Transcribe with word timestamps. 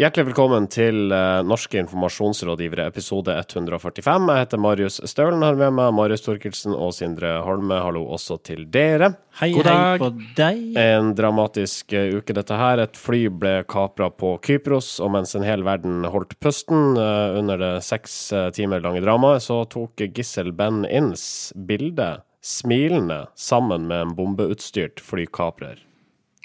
Hjertelig 0.00 0.30
velkommen 0.30 0.64
til 0.72 1.10
uh, 1.12 1.42
Norske 1.44 1.76
informasjonsrådgivere, 1.82 2.86
episode 2.88 3.34
145. 3.36 4.30
Jeg 4.32 4.44
heter 4.46 4.60
Marius 4.64 4.94
Staulen, 5.04 5.42
har 5.44 5.58
med 5.60 5.74
meg 5.76 5.90
Marius 5.92 6.24
Torkelsen 6.24 6.72
og 6.72 6.94
Sindre 6.96 7.34
Holme. 7.44 7.76
Hallo 7.84 8.06
også 8.08 8.38
til 8.48 8.62
dere. 8.72 9.10
Hei, 9.42 9.50
God 9.52 9.68
hei 9.68 9.98
på 10.00 10.08
deg. 10.38 10.62
En 10.80 11.10
dramatisk 11.18 11.92
uh, 11.92 12.16
uke, 12.16 12.32
dette 12.38 12.62
her. 12.62 12.80
Et 12.86 12.96
fly 12.96 13.26
ble 13.42 13.52
kapra 13.68 14.08
på 14.08 14.38
Kypros, 14.48 14.94
og 15.04 15.12
mens 15.18 15.36
en 15.36 15.44
hel 15.44 15.66
verden 15.68 16.08
holdt 16.08 16.32
pusten 16.40 16.96
uh, 16.96 17.36
under 17.36 17.60
det 17.60 17.70
seks 17.84 18.16
timer 18.56 18.80
lange 18.80 19.04
dramaet, 19.04 19.44
så 19.44 19.66
tok 19.68 20.00
Gissel 20.16 20.54
Ben 20.56 20.86
Inns 20.88 21.52
bilde 21.68 22.22
smilende 22.40 23.26
sammen 23.36 23.84
med 23.92 24.06
en 24.06 24.16
bombeutstyrt 24.16 25.04
flykaprer. 25.04 25.89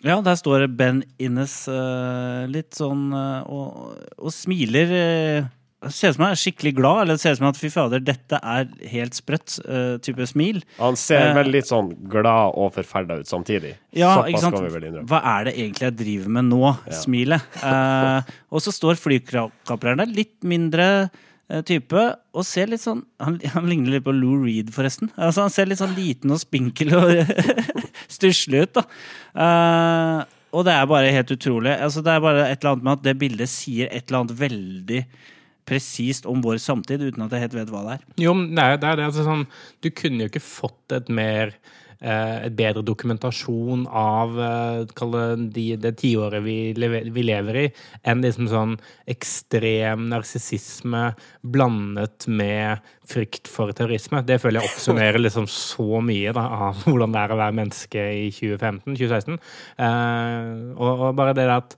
Ja, 0.05 0.19
der 0.21 0.37
står 0.37 0.67
Ben 0.77 1.01
Innes 1.17 1.63
uh, 1.65 2.45
litt 2.45 2.77
sånn 2.77 3.07
uh, 3.09 3.41
og, 3.49 3.95
og 4.21 4.33
smiler. 4.33 4.91
Uh, 4.93 5.89
ser 5.89 6.13
ut 6.13 6.17
som 6.17 6.25
han 6.27 6.35
er 6.35 6.39
skikkelig 6.41 6.73
glad, 6.77 6.99
eller 7.03 7.17
ser 7.21 7.33
ut 7.33 7.39
som 7.39 7.47
at 7.49 7.57
fy 7.59 7.69
fader, 7.73 8.01
dette 8.05 8.37
er 8.37 8.69
helt 8.89 9.17
sprøtt 9.17 9.57
type 10.05 10.25
smil. 10.29 10.63
Han 10.79 10.97
ser 10.97 11.35
vel 11.37 11.51
litt 11.53 11.69
sånn 11.69 11.91
glad 12.09 12.57
og 12.57 12.71
forferda 12.73 13.19
ut 13.21 13.29
samtidig. 13.29 13.75
Ja, 13.93 14.15
Såpass 14.15 14.31
ikke 14.31 14.41
sant? 14.41 14.57
skal 14.57 14.65
vi 14.65 14.73
vel 14.73 14.87
innrømme. 14.87 15.09
Hva 15.11 15.19
er 15.35 15.45
det 15.45 15.53
egentlig 15.59 15.85
jeg 15.85 15.97
driver 15.99 16.33
med 16.39 16.49
nå? 16.49 16.63
Smilet. 17.03 17.59
Eh, 17.61 18.33
og 18.49 18.65
så 18.65 18.73
står 18.73 18.97
flykapreren 18.97 20.01
der, 20.01 20.15
litt 20.23 20.39
mindre 20.47 20.87
type, 21.67 22.03
og 22.33 22.45
ser 22.47 22.71
litt 22.71 22.81
sånn 22.81 23.03
Han, 23.21 23.35
han 23.53 23.67
ligner 23.69 23.93
litt 23.93 24.05
på 24.07 24.13
Lou 24.15 24.39
Reed, 24.41 24.71
forresten. 24.73 25.11
Altså, 25.13 25.43
han 25.45 25.53
ser 25.53 25.69
litt 25.69 25.81
sånn 25.81 25.93
liten 25.97 26.33
og 26.33 26.41
spinkel 26.41 26.95
og 26.97 27.11
stusslig 28.17 28.65
ut, 28.65 28.79
da. 28.79 28.85
Uh, 29.35 30.19
og 30.55 30.65
det 30.65 30.73
er 30.73 30.89
bare 30.89 31.13
helt 31.13 31.31
utrolig. 31.35 31.73
Altså, 31.75 32.01
det 32.05 32.13
er 32.13 32.23
bare 32.23 32.47
et 32.47 32.59
eller 32.59 32.75
annet 32.75 32.87
med 32.87 32.93
at 32.95 33.05
det 33.05 33.15
bildet 33.21 33.51
sier 33.51 33.89
et 33.91 34.07
eller 34.07 34.23
annet 34.23 34.37
veldig 34.39 35.01
presist 35.65 36.27
om 36.29 36.43
vår 36.45 36.59
samtid, 36.61 37.01
uten 37.01 37.25
at 37.25 37.33
jeg 37.33 37.45
helt 37.45 37.57
vet 37.57 37.71
hva 37.73 37.81
det 37.85 37.95
er. 37.97 38.05
Jo, 38.25 38.35
men 38.37 38.53
det 38.55 38.63
er 38.65 38.77
det. 38.77 38.91
Er 38.91 38.99
det 38.99 39.07
altså 39.09 39.25
sånn, 39.25 39.47
du 39.83 39.89
kunne 39.93 40.25
jo 40.25 40.31
ikke 40.31 40.45
fått 40.45 40.95
et 40.95 41.09
mer 41.13 41.53
eh, 41.53 41.83
et 42.45 42.55
bedre 42.57 42.83
dokumentasjon 42.85 43.85
av 43.87 44.39
eh, 44.41 45.05
de, 45.55 45.65
det 45.81 45.93
tiåret 46.01 46.43
vi, 46.45 46.73
vi 46.75 47.25
lever 47.25 47.59
i, 47.63 47.65
enn 48.03 48.23
liksom 48.25 48.49
sånn 48.51 48.75
ekstrem 49.11 50.07
narsissisme 50.11 51.07
blandet 51.41 52.27
med 52.27 52.83
frykt 53.05 53.49
for 53.51 53.73
terrorisme. 53.77 54.23
Det 54.25 54.39
føler 54.41 54.61
jeg 54.61 54.73
oppsummerer 54.73 55.21
liksom 55.21 55.49
så 55.51 56.01
mye 56.03 56.33
da, 56.35 56.45
av 56.69 56.85
hvordan 56.85 57.13
det 57.13 57.21
er 57.21 57.35
å 57.35 57.41
være 57.41 57.59
menneske 57.61 58.07
i 58.25 58.31
2015-2016. 58.35 59.37
Eh, 59.85 60.49
og, 60.75 60.89
og 60.95 61.13
bare 61.19 61.37
det 61.37 61.49
at 61.53 61.77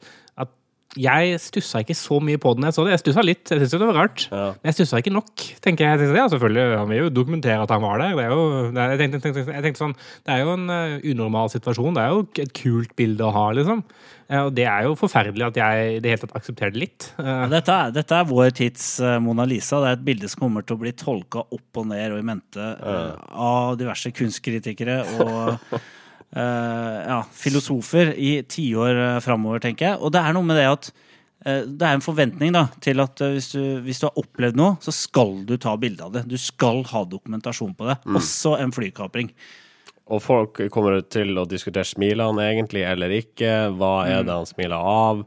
jeg 0.97 1.37
stussa 1.43 1.81
ikke 1.83 1.95
så 1.97 2.17
mye 2.23 2.39
på 2.41 2.51
den 2.57 2.67
jeg 2.67 2.75
så 2.77 2.85
det. 2.87 2.95
Jeg 2.95 3.03
stussa 3.05 3.23
litt, 3.25 3.43
jeg 3.53 3.61
syntes 3.61 3.75
det 3.77 3.89
var 3.91 3.99
rart. 4.01 4.25
Ja. 4.31 4.47
Men 4.57 4.71
jeg 4.71 4.77
stussa 4.79 4.99
ikke 5.03 5.13
nok, 5.15 5.45
tenker 5.63 5.85
jeg. 5.87 5.93
jeg 5.93 6.01
tenkte, 6.07 6.19
ja, 6.19 6.27
selvfølgelig, 6.33 6.65
Han 6.81 6.89
vil 6.91 7.01
jo 7.05 7.13
dokumentere 7.21 7.61
at 7.63 7.73
han 7.75 7.85
var 7.85 8.01
der. 8.03 8.17
Det 8.17 8.25
er 8.25 8.33
jo, 8.35 8.43
det 8.73 8.83
er, 8.83 8.93
jeg, 8.95 8.99
tenkte, 9.05 9.21
tenkte, 9.27 9.45
jeg 9.53 9.65
tenkte 9.67 9.83
sånn, 9.85 9.97
det 10.27 10.35
er 10.35 10.43
jo 10.43 10.53
en 10.57 10.69
eh, 10.75 10.97
unormal 11.13 11.51
situasjon. 11.53 11.95
Det 11.97 12.03
er 12.05 12.13
jo 12.15 12.27
et 12.47 12.53
kult 12.57 12.95
bilde 12.99 13.27
å 13.27 13.33
ha, 13.35 13.45
liksom. 13.57 13.83
Eh, 14.27 14.41
og 14.43 14.49
det 14.57 14.65
er 14.67 14.87
jo 14.89 14.95
forferdelig 14.99 15.45
at 15.47 15.59
jeg 15.61 15.99
det 16.03 16.11
hele 16.11 16.21
tatt 16.25 16.35
aksepterer 16.41 16.73
det 16.75 16.81
litt. 16.87 17.09
Eh, 17.21 17.29
Ja, 17.37 17.47
Dette 17.51 17.75
er, 17.85 17.93
dette 17.95 18.17
er 18.17 18.27
vår 18.27 18.49
tids 18.57 18.87
Mona 19.23 19.45
Lisa. 19.47 19.79
Det 19.83 19.91
er 19.93 19.99
et 20.01 20.07
bilde 20.07 20.27
som 20.31 20.41
kommer 20.47 20.65
til 20.67 20.75
å 20.75 20.81
bli 20.81 20.91
tolka 20.97 21.45
opp 21.45 21.79
og 21.83 21.87
ned 21.93 22.11
og 22.15 22.19
i 22.19 22.25
mente 22.27 22.63
eh, 22.81 23.13
av 23.31 23.77
diverse 23.79 24.11
kunstkritikere 24.15 24.97
og 25.23 25.77
ja, 26.35 27.21
filosofer 27.31 28.13
i 28.19 28.41
tiår 28.43 28.97
uh, 28.99 29.19
framover, 29.23 29.61
tenker 29.63 29.91
jeg. 29.91 29.99
Og 30.01 30.11
det 30.13 30.21
er 30.21 30.35
noe 30.35 30.47
med 30.47 30.59
det 30.59 30.65
at 30.69 30.89
eh, 31.45 31.61
det 31.63 31.87
er 31.87 31.95
en 31.95 32.03
forventning 32.03 32.51
da, 32.55 32.65
til 32.83 32.99
at 33.03 33.23
eh, 33.23 33.37
hvis, 33.37 33.51
du, 33.55 33.61
hvis 33.85 34.01
du 34.01 34.09
har 34.09 34.19
opplevd 34.19 34.59
noe, 34.59 34.75
så 34.83 34.93
skal 34.95 35.39
du 35.47 35.55
ta 35.61 35.77
bilde 35.79 36.03
av 36.03 36.17
det. 36.17 36.25
Du 36.27 36.37
skal 36.41 36.83
ha 36.91 37.05
dokumentasjon 37.07 37.73
på 37.77 37.87
det. 37.89 37.99
Også 38.19 38.57
en 38.59 38.75
flykapring. 38.75 39.31
Og 40.07 40.23
folk 40.23 40.61
kommer 40.71 41.01
til 41.11 41.35
å 41.39 41.47
diskutere 41.49 41.87
smilene 41.87 42.45
egentlig 42.53 42.85
eller 42.87 43.11
ikke. 43.17 43.73
Hva 43.75 44.07
er 44.07 44.27
det 44.27 44.35
han 44.35 44.47
smiler 44.47 44.79
av? 44.79 45.25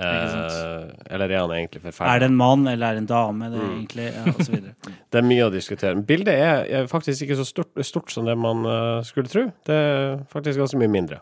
Eh, 0.00 0.90
eller 1.14 1.30
er 1.30 1.40
han 1.42 1.50
egentlig 1.52 1.92
Er 2.00 2.18
det 2.22 2.28
en 2.30 2.36
mann 2.38 2.66
eller 2.70 2.86
er 2.86 2.94
det 2.98 3.02
en 3.04 3.08
dame? 3.10 3.50
Det 3.52 3.60
er 3.60 3.72
egentlig, 3.74 4.06
ja. 4.14 4.70
Det 5.10 5.18
er 5.20 5.26
mye 5.26 5.46
å 5.48 5.50
diskutere. 5.52 5.94
Bildet 6.06 6.34
er, 6.40 6.64
er 6.80 6.86
faktisk 6.90 7.26
ikke 7.26 7.36
så 7.40 7.44
stort, 7.48 7.72
stort 7.84 8.10
som 8.14 8.24
det 8.28 8.36
man 8.40 8.64
eh, 8.64 9.02
skulle 9.04 9.28
tro. 9.28 9.44
Det 9.66 9.76
er 9.76 10.22
faktisk 10.32 10.62
ganske 10.62 10.80
mye 10.80 10.90
mindre. 10.92 11.20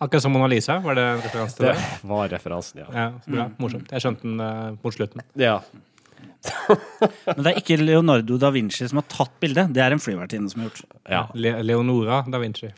akkurat 0.00 0.22
som 0.26 0.32
Mona 0.34 0.46
Lisa, 0.50 0.80
var 0.84 0.94
det 0.98 1.04
referansen 1.24 1.56
til 1.60 1.66
Det 1.70 1.74
det? 1.78 2.08
var 2.10 2.28
referansen, 2.32 2.80
ja. 2.82 2.86
Ja, 2.92 3.06
bra. 3.26 3.46
Morsomt. 3.62 3.92
Jeg 3.94 4.02
skjønte 4.04 4.26
den 4.26 4.40
eh, 4.40 4.74
mot 4.82 4.94
slutten. 4.98 5.22
Ja. 5.40 5.60
Men 7.26 7.40
det 7.44 7.52
er 7.54 7.60
ikke 7.62 7.78
Leonardo 7.80 8.36
da 8.40 8.50
Vinci 8.52 8.84
som 8.90 8.98
har 9.00 9.06
tatt 9.08 9.32
bildet. 9.40 9.70
Det 9.72 9.80
er 9.84 9.94
en 9.96 10.02
flyvertinne 10.02 10.50
som 10.52 10.60
har 10.64 10.68
gjort. 10.72 10.84
ja. 11.08 11.22
Le 11.38 11.54
Leonora 11.64 12.22
da 12.28 12.40
Vinci. 12.42 12.68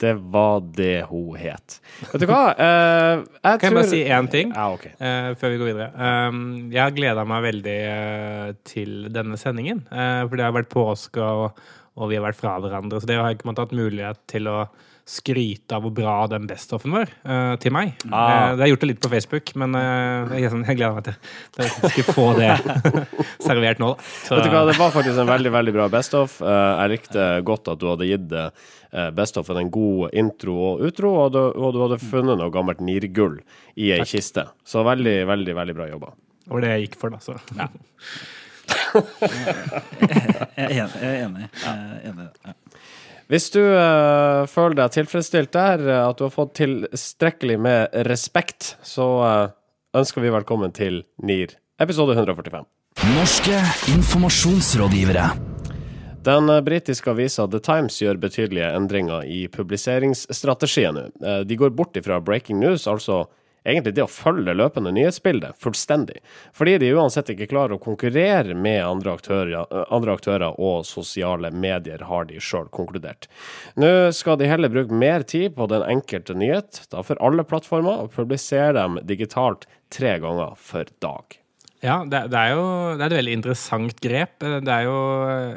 Det 0.00 0.12
var 0.32 0.60
det 0.76 1.06
hun 1.08 1.38
het. 1.40 1.78
Vet 2.10 2.20
du 2.20 2.26
hva? 2.28 2.40
Uh, 2.52 3.22
jeg 3.40 3.60
Kan 3.62 3.70
jeg 3.70 3.76
bare 3.78 3.88
si 3.88 4.00
én 4.04 4.28
ting? 4.32 4.52
Ja, 4.52 4.66
OK. 4.74 4.84
uh, 5.00 5.30
før 5.40 5.54
vi 5.54 5.60
går 5.62 5.70
videre. 5.70 5.88
Um, 5.96 6.42
jeg 6.74 6.82
har 6.82 6.96
gleda 6.96 7.24
meg 7.28 7.46
veldig 7.46 7.78
uh, 7.88 8.50
til 8.68 9.08
denne 9.14 9.40
sendingen. 9.40 9.86
for 9.88 10.36
det 10.36 10.44
har 10.44 10.52
vært 10.56 10.72
påske, 10.72 11.22
og, 11.22 11.56
og 11.96 12.12
vi 12.12 12.18
har 12.18 12.26
vært 12.26 12.40
fra 12.42 12.58
hverandre. 12.60 13.00
Så 13.00 13.08
det 13.08 13.16
har 13.16 13.32
ikke 13.32 13.48
man 13.48 13.58
hatt 13.62 13.72
mulighet 13.76 14.20
til 14.28 14.52
å 14.52 14.66
skryte 15.06 15.76
av 15.76 15.84
hvor 15.84 15.92
bra 15.94 16.14
den 16.26 16.48
bestoffen 16.50 16.90
var 16.90 17.10
uh, 17.22 17.54
til 17.62 17.70
meg. 17.74 17.92
Ah. 18.10 18.16
Uh, 18.16 18.56
det 18.56 18.58
har 18.58 18.64
jeg 18.64 18.72
gjort 18.74 18.84
det 18.84 18.88
litt 18.90 19.02
på 19.04 19.10
Facebook, 19.12 19.52
men 19.62 19.76
uh, 19.78 20.32
jeg, 20.34 20.50
jeg 20.50 20.78
gleder 20.80 20.96
meg 20.96 21.04
til, 21.06 21.14
at 21.62 21.62
å 21.62 21.90
skulle 21.92 22.14
få 22.16 22.26
det 22.38 22.50
servert 23.46 23.82
nå. 23.82 23.92
Så, 24.26 24.34
Vet 24.34 24.48
du 24.48 24.56
hva, 24.56 24.64
Det 24.66 24.74
var 24.80 24.94
faktisk 24.94 25.22
en 25.22 25.30
veldig 25.30 25.52
veldig 25.54 25.74
bra 25.76 25.86
Best 25.92 26.16
of. 26.18 26.40
Eh, 26.42 26.72
jeg 26.80 26.92
likte 26.96 27.26
godt 27.46 27.70
at 27.70 27.78
du 27.80 27.86
hadde 27.88 28.08
gitt 28.08 28.26
bestoffen 29.14 29.56
Best 29.56 29.62
en 29.62 29.70
god 29.70 30.14
intro 30.16 30.54
og 30.70 30.82
utro, 30.88 31.10
og 31.24 31.34
du, 31.34 31.40
og 31.54 31.74
du 31.74 31.82
hadde 31.84 31.98
funnet 32.02 32.38
noe 32.40 32.50
gammelt 32.54 32.80
nirgull 32.84 33.38
i 33.78 33.92
ei 33.94 34.06
kiste. 34.08 34.46
Så 34.66 34.82
veldig, 34.86 35.18
veldig 35.28 35.54
veldig 35.58 35.76
bra 35.76 35.88
jobba. 35.90 36.14
det 36.46 36.54
var 36.54 36.64
det 36.64 36.72
jeg 36.74 36.86
gikk 36.86 36.98
for, 37.02 37.14
da. 37.14 37.18
Så. 37.22 37.36
Jeg 40.56 40.64
er 40.66 40.70
enig. 40.72 40.98
Jeg 40.98 41.10
er 41.10 41.18
enig. 41.26 41.48
Jeg 41.62 41.74
er 41.74 41.98
enig. 42.10 42.28
Hvis 43.26 43.48
du 43.50 43.58
uh, 43.58 44.46
føler 44.46 44.76
deg 44.78 44.92
tilfredsstilt 44.94 45.50
der, 45.56 45.80
eh, 45.82 46.02
at 46.06 46.18
du 46.18 46.28
har 46.28 46.30
fått 46.30 46.52
tilstrekkelig 46.60 47.56
med 47.58 47.96
respekt, 48.06 48.76
så 48.86 49.06
uh, 49.18 49.48
ønsker 49.98 50.22
vi 50.22 50.30
velkommen 50.30 50.70
til 50.74 51.00
NIR, 51.18 51.56
episode 51.82 52.14
145. 52.14 52.68
Norske 53.16 53.58
informasjonsrådgivere. 53.96 55.26
Den 56.26 56.50
britiske 56.66 57.10
avisa 57.10 57.48
The 57.50 57.58
Times 57.62 57.98
gjør 58.02 58.22
betydelige 58.22 58.70
endringer 58.78 59.26
i 59.26 59.44
publiseringsstrategien 59.50 60.94
nå. 60.94 61.04
Eh, 61.22 61.42
De 61.46 61.58
går 61.58 61.74
bort 61.74 61.98
ifra 61.98 62.20
breaking 62.22 62.62
news, 62.62 62.86
altså 62.90 63.24
egentlig 63.66 63.94
det 63.96 64.04
å 64.04 64.10
følge 64.10 64.54
løpende 64.56 64.92
nyhetsbildet 64.96 65.58
fullstendig. 65.62 66.20
Fordi 66.56 66.76
de 66.82 66.92
uansett 66.96 67.32
ikke 67.34 67.48
klarer 67.50 67.76
å 67.76 67.82
konkurrere 67.82 68.54
med 68.54 68.82
andre 68.86 69.16
aktører, 69.18 69.66
andre 69.92 70.16
aktører 70.16 70.60
og 70.62 70.86
sosiale 70.88 71.50
medier, 71.52 72.06
har 72.08 72.28
de 72.30 72.40
sjøl 72.42 72.68
konkludert. 72.74 73.28
Nå 73.80 74.12
skal 74.16 74.38
de 74.40 74.50
heller 74.50 74.72
bruke 74.72 74.94
mer 74.94 75.26
tid 75.26 75.56
på 75.56 75.68
den 75.70 75.86
enkelte 75.86 76.36
nyhet, 76.38 76.84
da 76.92 77.02
for 77.06 77.20
alle 77.24 77.46
plattformer, 77.46 78.06
og 78.06 78.14
publisere 78.16 78.76
dem 78.76 79.00
digitalt 79.06 79.66
tre 79.92 80.16
ganger 80.22 80.54
for 80.60 80.88
dag. 81.02 81.40
Ja, 81.84 82.00
det, 82.08 82.22
det 82.32 82.40
er 82.40 82.54
jo 82.56 82.66
det 82.96 83.04
er 83.04 83.12
et 83.12 83.18
veldig 83.20 83.34
interessant 83.36 84.00
grep. 84.02 84.40
Det 84.40 84.72
er 84.72 84.86
jo 84.86 85.00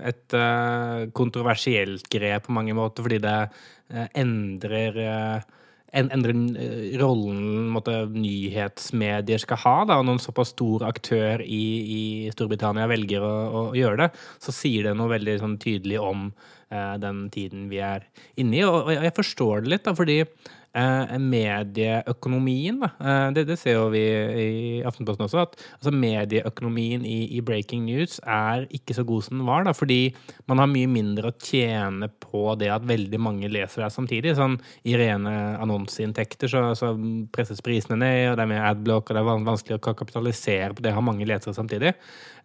et 0.10 0.36
uh, 0.36 1.08
kontroversielt 1.16 2.10
grep 2.12 2.46
på 2.48 2.56
mange 2.56 2.76
måter, 2.78 3.06
fordi 3.06 3.22
det 3.24 3.38
uh, 3.50 4.06
endrer 4.20 5.00
eh, 5.06 5.48
en, 5.92 6.10
endrer 6.14 6.36
eh, 6.62 6.98
rollen 7.02 7.70
måtte, 7.74 7.96
nyhetsmedier 8.14 9.42
skal 9.42 9.62
ha. 9.64 9.76
Da, 9.90 10.00
og 10.00 10.08
når 10.08 10.18
en 10.18 10.24
såpass 10.24 10.54
stor 10.56 10.86
aktør 10.90 11.44
i, 11.46 11.64
i 11.96 12.04
Storbritannia 12.34 12.88
velger 12.92 13.26
å, 13.26 13.34
å, 13.50 13.64
gjøre 13.78 14.06
det, 14.06 14.10
så 14.44 14.56
sier 14.56 14.90
det 14.90 14.96
noe 14.98 15.12
veldig 15.14 15.40
sånn, 15.42 15.58
tydelig 15.62 16.00
om 16.04 16.30
eh, 16.30 16.96
den 17.02 17.26
tiden 17.34 17.68
vi 17.72 17.82
er 17.86 18.08
inne 18.40 18.62
i. 18.62 18.64
Og, 18.68 18.92
og 18.92 19.10
jeg 19.10 19.18
forstår 19.18 19.66
det 19.66 19.76
litt, 19.76 19.86
da, 19.88 19.96
fordi 19.98 20.22
medieøkonomien, 21.20 22.80
da, 22.84 22.90
eh, 23.00 23.28
det, 23.36 23.46
det 23.50 23.58
ser 23.60 23.78
jo 23.78 23.88
vi 23.94 24.04
i 24.04 24.50
Aftenposten 24.88 25.26
også, 25.26 25.44
at 25.44 25.56
altså, 25.80 25.94
medieøkonomien 25.96 27.06
i, 27.08 27.18
i 27.38 27.42
breaking 27.46 27.86
news 27.88 28.20
er 28.24 28.68
ikke 28.76 28.96
så 28.98 29.06
god 29.08 29.26
som 29.26 29.40
den 29.40 29.48
var, 29.50 29.66
da, 29.68 29.74
fordi 29.76 30.14
man 30.50 30.62
har 30.62 30.70
mye 30.72 30.90
mindre 30.92 31.32
å 31.32 31.38
tjene 31.38 32.10
på 32.22 32.56
det 32.60 32.72
at 32.74 32.88
veldig 32.88 33.22
mange 33.22 33.52
leser 33.52 33.86
det 33.86 33.92
samtidig. 33.94 34.36
Sånn, 34.38 34.58
I 34.90 34.98
rene 35.00 35.36
annonseinntekter 35.60 36.52
så, 36.52 36.66
så 36.78 36.94
presses 37.34 37.64
prisene 37.66 38.00
ned, 38.00 38.32
og 38.32 38.40
det 38.40 38.46
er 38.46 38.54
mer 38.54 38.68
adblock, 38.72 39.10
og 39.10 39.18
det 39.18 39.24
er 39.24 39.46
vanskelig 39.50 39.80
å 39.80 39.86
kapitalisere 39.90 40.76
på 40.76 40.86
det 40.86 40.94
å 40.94 41.00
ha 41.00 41.06
mange 41.06 41.28
lesere 41.30 41.56
samtidig. 41.58 41.96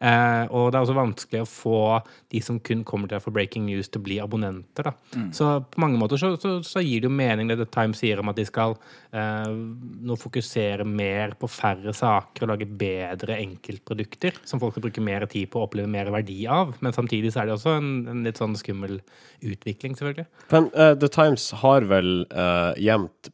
Eh, 0.05 0.45
og 0.51 0.71
det 0.71 0.79
er 0.79 0.83
også 0.85 0.97
vanskelig 0.97 1.45
å 1.45 1.49
få 1.49 1.81
de 2.33 2.41
som 2.45 2.59
kun 2.65 2.83
kommer 2.87 3.09
til 3.09 3.19
deg 3.19 3.25
for 3.25 3.35
breaking 3.35 3.67
news, 3.69 3.89
til 3.89 4.03
å 4.03 4.07
bli 4.09 4.19
abonnenter. 4.23 4.91
Da. 4.91 4.95
Så 5.35 5.51
på 5.71 5.83
mange 5.83 6.01
måter 6.01 6.21
så, 6.21 6.35
så, 6.41 6.57
så 6.67 6.83
gir 6.85 7.05
det 7.05 7.11
jo 7.11 7.15
mening 7.15 7.51
det 7.51 7.61
The 7.61 7.69
Times 7.71 8.03
sier 8.03 8.21
om 8.25 8.33
at 8.33 8.41
de 8.41 8.47
skal 8.49 8.75
eh, 9.15 9.53
nå 10.09 10.17
fokusere 10.21 10.87
mer 10.89 11.37
på 11.39 11.51
færre 11.51 11.95
saker 11.95 12.47
og 12.47 12.55
lage 12.55 12.69
bedre 12.81 13.39
enkeltprodukter 13.43 14.41
som 14.49 14.63
folk 14.63 14.75
skal 14.75 14.87
bruke 14.89 15.05
mer 15.05 15.27
tid 15.31 15.53
på 15.53 15.61
og 15.61 15.69
oppleve 15.69 15.91
mer 15.91 16.11
verdi 16.15 16.41
av. 16.51 16.75
Men 16.85 16.97
samtidig 16.97 17.35
så 17.35 17.43
er 17.43 17.51
det 17.51 17.59
også 17.59 17.77
en, 17.79 17.93
en 18.11 18.25
litt 18.27 18.41
sånn 18.41 18.57
skummel 18.59 18.99
utvikling, 19.45 19.95
selvfølgelig. 19.99 20.27
Men 20.55 20.71
uh, 20.75 20.93
The 20.99 21.11
Times 21.13 21.51
har 21.63 21.87
vel 21.91 22.25
uh, 22.33 22.73
gjemt 22.81 23.31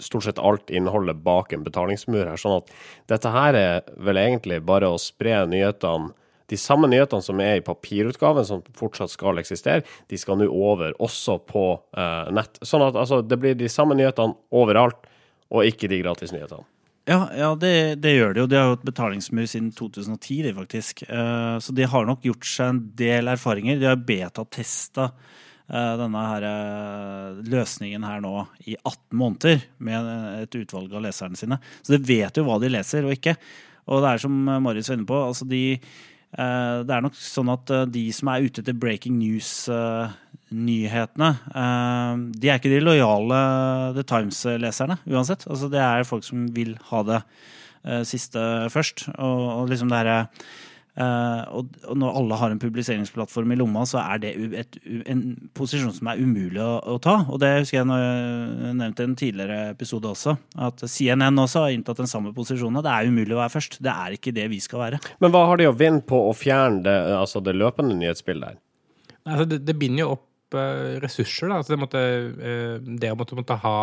stort 0.00 0.24
sett 0.24 0.40
alt 0.40 0.70
innholdet 0.72 1.20
bak 1.24 1.52
en 1.52 1.66
betalingsmur 1.66 2.24
her, 2.24 2.40
sånn 2.40 2.60
at 2.62 2.72
dette 3.12 3.34
her 3.34 3.58
er 3.58 3.82
vel 4.00 4.20
egentlig 4.20 4.62
bare 4.64 4.88
å 4.88 5.00
spre 5.00 5.42
nyhetene 5.50 6.14
de 6.50 6.58
samme 6.58 6.88
nyhetene 6.90 7.22
som 7.22 7.40
er 7.42 7.60
i 7.60 7.64
papirutgaven, 7.64 8.46
som 8.46 8.62
fortsatt 8.76 9.12
skal 9.12 9.38
eksistere, 9.40 9.84
de 10.10 10.18
skal 10.18 10.40
nå 10.40 10.48
over 10.50 10.96
også 11.02 11.38
på 11.46 11.64
uh, 11.78 12.26
nett. 12.34 12.58
Sånn 12.66 12.84
at 12.88 12.98
altså, 12.98 13.20
det 13.22 13.38
blir 13.40 13.56
de 13.58 13.70
samme 13.70 13.96
nyhetene 13.98 14.34
overalt, 14.50 15.06
og 15.50 15.66
ikke 15.66 15.90
de 15.90 16.02
gratisnyhetene. 16.02 16.66
Ja, 17.08 17.24
ja 17.34 17.50
det, 17.58 17.74
det, 18.02 18.14
gjør 18.14 18.34
det 18.34 18.42
jo. 18.42 18.48
De 18.50 18.58
har 18.58 18.68
jo 18.70 18.78
et 18.78 18.88
betalingsmur 18.90 19.46
siden 19.50 19.70
2010, 19.74 20.40
de 20.46 20.56
faktisk. 20.58 21.04
Uh, 21.10 21.56
så 21.62 21.74
de 21.74 21.86
har 21.90 22.06
nok 22.08 22.26
gjort 22.26 22.50
seg 22.50 22.74
en 22.74 22.82
del 22.98 23.30
erfaringer. 23.32 23.80
De 23.80 23.88
har 23.88 24.04
betatesta 24.10 25.08
uh, 25.10 25.94
denne 26.02 26.26
her, 26.34 26.46
uh, 26.50 27.40
løsningen 27.50 28.06
her 28.06 28.22
nå 28.26 28.34
i 28.66 28.76
18 28.76 29.18
måneder 29.22 29.66
med 29.78 30.14
et 30.44 30.60
utvalg 30.60 30.94
av 30.94 31.06
leserne 31.06 31.38
sine. 31.38 31.62
Så 31.82 31.96
de 31.96 32.02
vet 32.10 32.38
jo 32.38 32.46
hva 32.46 32.60
de 32.62 32.70
leser 32.74 33.06
og 33.06 33.16
ikke. 33.16 33.38
Og 33.90 34.04
det 34.04 34.12
er 34.12 34.22
som 34.22 34.34
Marius 34.62 34.90
var 34.90 34.98
inne 35.00 35.08
på, 35.08 35.18
altså 35.30 35.46
de 35.50 35.64
Eh, 35.80 36.18
det 36.86 36.94
er 36.94 37.02
nok 37.02 37.16
sånn 37.18 37.50
at 37.50 37.70
eh, 37.74 37.90
de 37.90 38.12
som 38.14 38.28
er 38.30 38.46
ute 38.46 38.62
etter 38.62 38.76
breaking 38.78 39.18
news-nyhetene, 39.18 41.30
eh, 41.50 42.14
de 42.36 42.48
er 42.48 42.56
ikke 42.60 42.74
de 42.74 42.80
lojale 42.84 43.38
The 43.98 44.04
Times-leserne 44.14 44.96
uansett. 45.10 45.42
Altså, 45.50 45.66
det 45.72 45.82
er 45.82 46.08
folk 46.08 46.24
som 46.26 46.38
vil 46.54 46.72
ha 46.92 47.00
det 47.08 47.20
siste 48.04 48.40
først. 48.68 49.08
Og, 49.14 49.40
og 49.56 49.68
liksom 49.70 49.88
det 49.88 49.98
herre 50.02 50.18
Uh, 50.20 50.26
og, 51.00 51.70
og, 51.86 51.94
når 51.98 52.16
alle 52.20 52.38
har 52.40 52.52
en 52.52 52.60
publiseringsplattform 52.60 53.54
i 53.54 53.58
lomma, 53.60 53.84
så 53.88 54.00
er 54.02 54.22
det 54.22 54.32
et, 54.62 54.78
en 55.10 55.22
posisjon 55.56 55.94
som 55.96 56.10
er 56.12 56.20
umulig 56.20 56.60
å, 56.62 56.72
å, 56.94 56.96
ta. 57.02 57.20
Og 57.28 57.40
det 57.42 57.52
husker 57.60 57.80
jeg 57.80 57.88
når 57.90 58.02
jeg 58.04 58.74
nevnte 58.80 59.04
i 59.04 59.08
en 59.08 59.18
tidligere 59.20 59.58
episode 59.74 60.10
også, 60.10 60.36
at 60.68 60.84
CNN 60.84 61.44
også 61.44 61.66
har 61.66 61.76
inntatt 61.76 62.02
den 62.02 62.10
samme 62.10 62.34
posisjonen. 62.36 62.82
Det 62.84 62.94
er 62.94 63.12
umulig 63.12 63.36
å 63.36 63.42
være 63.42 63.54
først. 63.56 63.78
Det 63.84 63.92
er 63.92 64.16
ikke 64.16 64.34
det 64.36 64.48
vi 64.52 64.60
skal 64.64 64.84
være. 64.84 65.02
Men 65.22 65.34
hva 65.34 65.44
har 65.50 65.60
de 65.60 65.68
å 65.70 65.76
vinne 65.76 66.04
på 66.06 66.24
å 66.28 66.34
fjerne 66.36 66.84
det, 66.86 66.96
altså 67.16 67.42
det 67.44 67.56
løpende 67.58 67.98
nyhetsbildet 68.00 68.52
her? 68.52 68.58
Altså, 69.26 69.46
det, 69.50 69.62
det, 69.68 69.76
binder 69.78 70.04
jo 70.04 70.14
opp 70.16 70.56
uh, 70.56 70.96
ressurser. 71.02 71.50
Da. 71.50 71.60
Altså, 71.60 71.74
det, 71.74 71.80
måtte, 71.82 72.02
uh, 72.40 72.92
det 73.00 73.12
å 73.12 73.18
måtte, 73.18 73.38
måtte 73.38 73.58
ha 73.62 73.76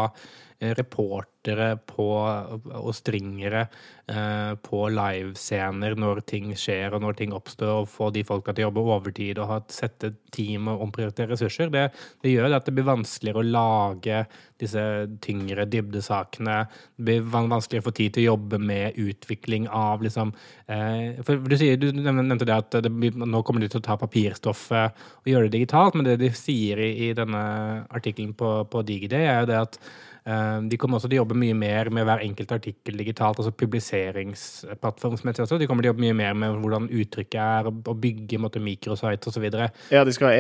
reportere 0.59 1.75
på, 1.85 2.07
og 2.17 2.93
stringere 2.95 3.67
Eh, 4.07 4.53
på 4.63 4.85
livescener 4.87 5.97
når 5.99 6.21
ting 6.31 6.53
skjer 6.55 6.93
og 6.95 7.01
når 7.03 7.17
ting 7.19 7.33
oppstår, 7.35 7.81
og 7.81 7.89
få 7.91 8.07
de 8.15 8.21
folka 8.23 8.53
til 8.55 8.63
å 8.63 8.69
jobbe 8.69 8.85
overtid 8.93 9.41
og 9.43 9.65
sette 9.67 10.13
team 10.31 10.69
og 10.71 10.85
omprioritere 10.85 11.33
ressurser, 11.33 11.67
det, 11.73 11.89
det 12.23 12.31
gjør 12.31 12.55
at 12.55 12.69
det 12.69 12.75
blir 12.77 12.87
vanskeligere 12.87 13.43
å 13.43 13.49
lage 13.49 14.21
disse 14.63 14.85
tyngre 15.25 15.67
dybdesakene. 15.67 16.61
Det 16.95 17.09
blir 17.09 17.27
vanskeligere 17.35 17.83
å 17.83 17.89
få 17.89 17.95
tid 17.99 18.15
til 18.15 18.23
å 18.23 18.29
jobbe 18.29 18.61
med 18.63 18.95
utvikling 18.95 19.67
av 19.67 20.07
liksom 20.07 20.31
eh, 20.71 21.19
For 21.27 21.43
du, 21.43 21.59
sier, 21.59 21.75
du 21.75 21.91
nevnte 21.91 22.47
det 22.47 22.55
at 22.55 22.79
det 22.87 22.93
nå 23.19 23.43
kommer 23.43 23.59
de 23.59 23.73
til 23.73 23.83
å 23.83 23.87
ta 23.89 23.99
papirstoffet 23.99 25.03
og 25.19 25.33
gjøre 25.33 25.51
det 25.51 25.57
digitalt, 25.57 25.99
men 25.99 26.07
det 26.07 26.15
de 26.23 26.31
sier 26.31 26.79
i, 26.79 26.93
i 27.09 27.15
denne 27.17 27.43
artikkelen 27.91 28.31
på, 28.39 28.61
på 28.71 28.87
DigiD, 28.87 29.19
er 29.19 29.41
jo 29.43 29.51
det 29.51 29.63
at 29.65 29.81
eh, 29.81 30.05
de 30.27 30.77
kommer 30.79 30.97
også 30.97 31.07
til 31.07 31.17
å 31.17 31.21
jobbe 31.21 31.37
mye 31.39 31.55
mer 31.55 31.87
med 31.93 32.03
hver 32.07 32.19
enkelt 32.25 32.51
artikkel 32.51 32.97
digitalt, 32.99 33.39
altså 33.39 33.53
publiseringsplattformsmessig 33.55 35.45
også. 35.45 35.59
De 35.61 35.67
kommer 35.69 35.85
til 35.85 35.91
å 35.91 35.93
jobbe 35.93 36.03
mye 36.03 36.17
mer 36.19 36.33
med 36.35 36.57
hvordan 36.59 36.89
uttrykket 36.91 37.39
er, 37.39 37.69
å 37.71 37.95
bygge 37.95 38.41
måtte, 38.43 38.59
mikrosite 38.63 39.31
osv. 39.31 39.45
Ja, 39.93 40.03
de 40.03 40.15
skal 40.15 40.33
ha 40.33 40.35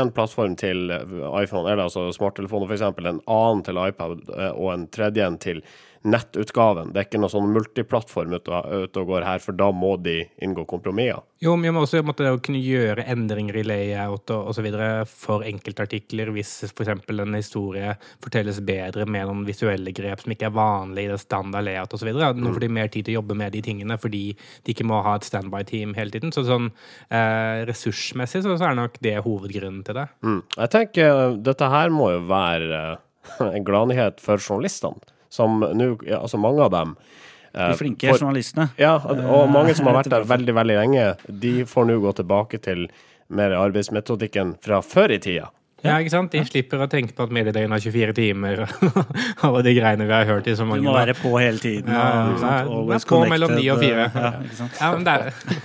én 0.00 0.10
plattform 0.16 0.56
til 0.58 0.90
iPhone, 0.90 1.68
eller 1.68 1.84
altså 1.86 2.08
smarttelefoner 2.16 2.66
f.eks., 2.72 2.86
en 2.98 3.22
annen 3.22 3.62
til 3.66 3.78
iPad 3.82 4.24
eh, 4.34 4.50
og 4.54 4.72
en 4.74 4.88
tredje 4.94 5.26
en 5.26 5.38
til 5.40 5.62
nettutgaven. 6.10 6.92
Det 6.92 7.00
er 7.00 7.08
ikke 7.08 7.20
noe 7.22 7.32
sånn 7.32 7.50
multiplattform 7.54 8.36
ute 8.38 8.62
og 9.02 9.08
går 9.08 9.26
her, 9.26 9.42
for 9.42 9.56
da 9.56 9.70
må 9.74 9.96
de 10.02 10.22
inngå 10.44 10.64
kompromisser. 10.68 11.24
Jo, 11.38 11.52
men 11.54 11.68
jeg 11.68 11.74
må 11.76 11.84
også 11.84 12.00
måtte 12.02 12.30
kunne 12.42 12.58
gjøre 12.58 13.04
endringer 13.12 13.60
i 13.60 13.62
layout 13.62 14.30
og 14.34 14.48
osv. 14.50 14.66
for 15.06 15.44
enkeltartikler, 15.46 16.32
hvis 16.34 16.50
f.eks. 16.66 16.90
en 16.90 17.36
historie 17.38 17.92
fortelles 18.24 18.58
bedre 18.66 19.06
med 19.06 19.28
noen 19.28 19.44
visuelle 19.46 19.92
grep 19.94 20.24
som 20.24 20.34
ikke 20.34 20.48
er 20.48 20.56
vanlig 20.56 21.06
i 21.06 21.12
det 21.12 21.20
standard 21.22 21.68
layout 21.68 21.94
osv. 21.94 22.10
Nå 22.10 22.32
mm. 22.34 22.48
får 22.56 22.64
de 22.64 22.70
mer 22.80 22.90
tid 22.90 23.06
til 23.06 23.14
å 23.14 23.20
jobbe 23.20 23.38
med 23.38 23.54
de 23.54 23.62
tingene 23.64 23.98
fordi 24.02 24.24
de 24.34 24.74
ikke 24.74 24.86
må 24.88 24.98
ha 25.06 25.14
et 25.18 25.28
standby-team 25.28 25.94
hele 25.98 26.14
tiden. 26.14 26.34
Så 26.34 26.42
sånn 26.48 26.72
eh, 27.06 27.62
ressursmessig 27.68 28.42
så, 28.42 28.56
så, 28.56 28.70
er 28.70 28.80
nok 28.80 28.98
det 29.04 29.18
hovedgrunnen 29.22 29.84
til 29.86 30.00
det. 30.00 30.08
Mm. 30.26 30.40
Jeg 30.56 30.74
tenker 30.74 31.12
eh, 31.12 31.38
dette 31.50 31.70
her 31.70 31.94
må 31.94 32.10
jo 32.16 32.24
være 32.32 32.82
eh, 32.82 32.98
en 33.52 33.68
gladnyhet 33.68 34.18
for 34.24 34.42
journalistene 34.42 34.98
som 35.28 35.60
nå 35.60 35.88
ja, 36.06 36.22
Altså 36.22 36.40
mange 36.40 36.64
av 36.64 36.72
dem 36.72 36.94
de 37.52 37.60
eh, 37.60 37.76
flinke 37.76 38.10
for, 38.12 38.22
journalistene. 38.22 38.68
Ja, 38.80 38.96
og 39.00 39.50
mange 39.52 39.74
som 39.76 39.88
har 39.88 39.98
vært 40.00 40.12
der 40.12 40.26
veldig, 40.28 40.54
veldig 40.56 40.76
lenge, 40.78 41.06
de 41.28 41.54
får 41.68 41.88
nå 41.88 41.98
gå 42.02 42.12
tilbake 42.20 42.60
til 42.64 42.88
mer 43.28 43.54
arbeidsmetodikken 43.56 44.56
fra 44.64 44.80
før 44.84 45.16
i 45.16 45.20
tida. 45.24 45.48
Ja, 45.84 45.94
ikke 46.02 46.10
sant? 46.10 46.32
De 46.34 46.40
slipper 46.42 46.80
å 46.82 46.88
tenke 46.90 47.14
på 47.14 47.22
at 47.22 47.32
mediedøgnet 47.34 47.70
har 47.76 47.82
24 47.84 48.14
timer 48.16 48.64
og 49.46 49.58
de 49.62 49.74
greiene 49.76 50.08
vi 50.08 50.14
har 50.14 50.26
hørt 50.26 50.48
i 50.50 50.54
så 50.58 50.66
mange 50.66 50.82
år. 50.82 50.86
Du 50.86 50.90
må 50.90 50.96
være 50.96 51.14
på 51.14 51.30
hele 51.38 51.60
tiden. 51.62 51.92
Ja, 51.94 52.64
og, 52.66 52.90
ja, 52.90 52.98
på 53.06 53.20
mellom 53.30 53.54
ni 53.54 53.68
og 53.70 53.78
fire. 53.78 54.08
Ja, 54.10 54.32
ja, 54.80 54.88
men 54.96 55.06
det, 55.06 55.14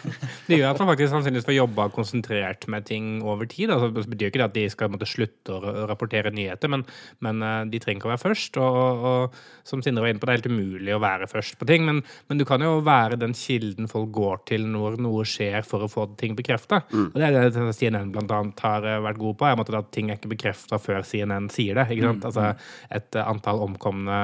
det, 0.48 0.60
gjør 0.60 0.69
at 0.69 0.81
man 0.83 0.92
faktisk 0.92 1.15
sannsynligvis 1.15 1.48
får 1.48 1.57
jobba 1.57 1.88
konsentrert 1.95 2.68
med 2.69 2.86
ting 2.86 3.07
over 3.25 3.50
tid. 3.50 3.74
Altså, 3.74 3.89
det 3.95 4.06
betyr 4.12 4.30
ikke 4.30 4.45
at 4.45 4.56
de 4.57 4.68
skal 4.69 4.94
måtte, 4.94 5.10
slutte 5.10 5.57
å 5.57 5.88
rapportere 5.89 6.33
nyheter, 6.33 6.69
men, 6.69 6.86
men, 7.25 7.42
eh, 7.42 7.59
de 7.74 7.81
trenger 7.81 8.04
ikke 8.04 8.12
å 8.12 8.13
være 8.13 8.24
først. 8.27 8.61
Og, 8.61 8.80
og, 8.83 9.04
og 9.09 9.68
som 9.68 9.81
Sindre 9.83 10.06
var 10.06 10.14
inne 10.14 10.21
på, 10.21 10.30
det 10.30 10.35
er 10.35 10.42
helt 10.42 10.52
umulig 10.54 10.94
å 10.94 11.02
være 11.02 11.30
først 11.31 11.57
på 11.57 11.68
ting. 11.69 11.88
Men, 11.90 12.04
men, 12.30 12.40
du 12.40 12.45
kan 12.47 12.61
jo 12.61 12.76
være 12.85 13.18
den 13.21 13.33
kilden 13.38 13.90
folk 13.90 14.11
går 14.14 14.44
til 14.54 14.68
når 14.69 14.99
noe 15.02 15.26
skjer, 15.28 15.61
for 15.66 15.85
å 15.85 15.92
få 15.92 16.06
ting 16.19 16.38
bekrefta. 16.38 16.83
Mm. 16.92 17.09
Og 17.09 17.18
det 17.18 17.30
er 17.30 17.49
det 17.49 17.68
CNN 17.80 18.14
blant 18.14 18.38
annet 18.38 18.66
har 18.68 18.85
eh, 18.85 19.02
vært 19.09 19.21
god 19.26 19.40
på. 19.40 19.49
Jeg 19.49 19.61
måtte 19.64 19.76
da 19.76 19.83
ting 19.90 20.03
er 20.12 20.18
ikke 20.19 20.31
bekrefta 20.33 20.80
før 20.81 21.04
CNN 21.07 21.50
sier 21.54 21.78
det. 21.80 21.88
ikke 21.94 22.10
sant? 22.10 22.24
Mm. 22.24 22.28
Altså, 22.30 22.69
Et 23.00 23.19
antall 23.24 23.64
omkomne 23.64 24.19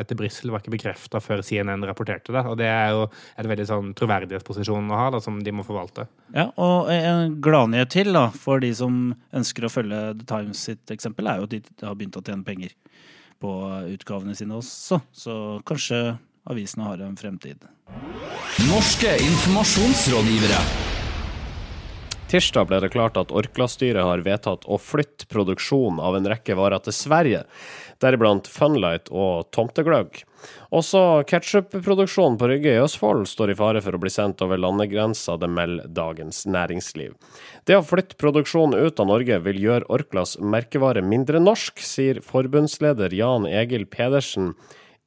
etter 0.00 0.18
Brussel 0.18 0.52
var 0.52 0.62
ikke 0.62 0.74
bekrefta 0.76 1.20
før 1.22 1.42
CNN 1.44 1.86
rapporterte 1.88 2.34
det. 2.34 2.44
Og 2.48 2.58
det 2.60 2.68
er 2.70 2.94
jo 2.96 3.06
en 3.08 3.50
veldig 3.52 3.68
sånn 3.68 3.94
troverdighetsposisjon 3.98 4.92
å 4.92 5.00
ha, 5.02 5.08
da, 5.14 5.22
som 5.24 5.40
de 5.44 5.54
må 5.54 5.66
forvalte. 5.66 6.08
Ja, 6.34 6.48
og 6.56 6.90
en 6.92 7.38
gladnyhet 7.44 7.92
til 7.94 8.12
da, 8.16 8.28
for 8.34 8.62
de 8.64 8.72
som 8.76 9.14
ønsker 9.36 9.66
å 9.66 9.72
følge 9.72 10.02
The 10.20 10.28
Times 10.28 10.64
sitt 10.70 10.94
eksempel, 10.94 11.28
er 11.30 11.40
jo 11.42 11.48
at 11.48 11.56
de 11.56 11.62
har 11.84 11.98
begynt 11.98 12.18
å 12.18 12.24
tjene 12.24 12.46
penger 12.46 12.74
på 13.38 13.54
utgavene 13.94 14.34
sine 14.38 14.56
også. 14.58 15.00
Så 15.14 15.34
kanskje 15.68 16.18
avisene 16.48 16.88
har 16.88 17.02
en 17.06 17.18
fremtid. 17.18 17.68
Norske 18.68 19.14
informasjonsrådgivere. 19.22 20.97
Tirsdag 22.28 22.66
ble 22.68 22.76
det 22.84 22.90
klart 22.92 23.16
at 23.16 23.30
Orkla-styret 23.32 24.04
har 24.04 24.20
vedtatt 24.20 24.66
å 24.68 24.76
flytte 24.76 25.24
produksjonen 25.32 25.96
av 26.04 26.12
en 26.18 26.28
rekke 26.28 26.52
varer 26.58 26.82
til 26.84 26.92
Sverige, 26.92 27.38
deriblant 28.04 28.44
Funlight 28.52 29.08
og 29.08 29.48
tomtegløgg. 29.56 30.26
Også 30.68 31.24
ketsjupproduksjonen 31.30 32.36
på 32.36 32.50
Rygge 32.50 32.74
i 32.74 32.82
Østfold 32.82 33.24
står 33.30 33.54
i 33.54 33.56
fare 33.56 33.80
for 33.80 33.96
å 33.96 34.00
bli 34.02 34.10
sendt 34.12 34.44
over 34.44 34.60
landegrensa, 34.60 35.38
det 35.40 35.48
melder 35.48 35.88
Dagens 35.96 36.44
Næringsliv. 36.44 37.16
Det 37.64 37.80
å 37.80 37.88
flytte 37.88 38.20
produksjonen 38.20 38.76
ut 38.76 39.00
av 39.00 39.08
Norge 39.08 39.40
vil 39.48 39.56
gjøre 39.64 39.88
Orklas 39.96 40.36
merkevare 40.36 41.00
mindre 41.00 41.40
norsk, 41.40 41.80
sier 41.80 42.20
forbundsleder 42.20 43.08
Jan 43.16 43.48
Egil 43.48 43.88
Pedersen 43.88 44.52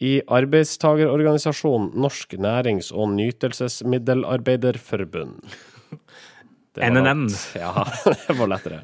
i 0.01 0.25
arbeidstagerorganisasjonen 0.25 1.94
Norsk 2.01 2.34
nærings- 2.42 2.90
og 2.90 3.13
nytelsesmiddelarbeiderforbund. 3.13 5.46
NNN. 6.78 7.28
Ja, 7.62 7.86
det 8.06 8.38
var 8.38 8.51
lettere. 8.51 8.84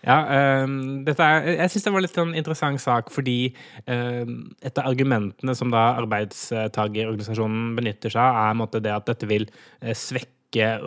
Ja, 0.00 0.64
um, 0.64 1.02
er, 1.04 1.46
jeg 1.58 1.72
syns 1.72 1.84
det 1.84 1.92
var 1.92 2.04
litt 2.04 2.14
en 2.14 2.22
sånn 2.22 2.38
interessant 2.38 2.80
sak, 2.80 3.10
fordi 3.12 3.52
um, 3.84 4.48
et 4.64 4.78
av 4.80 4.88
argumentene 4.88 5.54
som 5.56 5.72
da 5.72 5.90
arbeidstagerorganisasjonen 6.00 7.74
benytter 7.76 8.14
seg 8.14 8.24
av, 8.24 8.62
er 8.64 8.84
det 8.86 8.94
at 8.94 9.10
dette 9.10 9.28
vil 9.28 9.44
uh, 9.50 9.92
svekke 9.92 10.38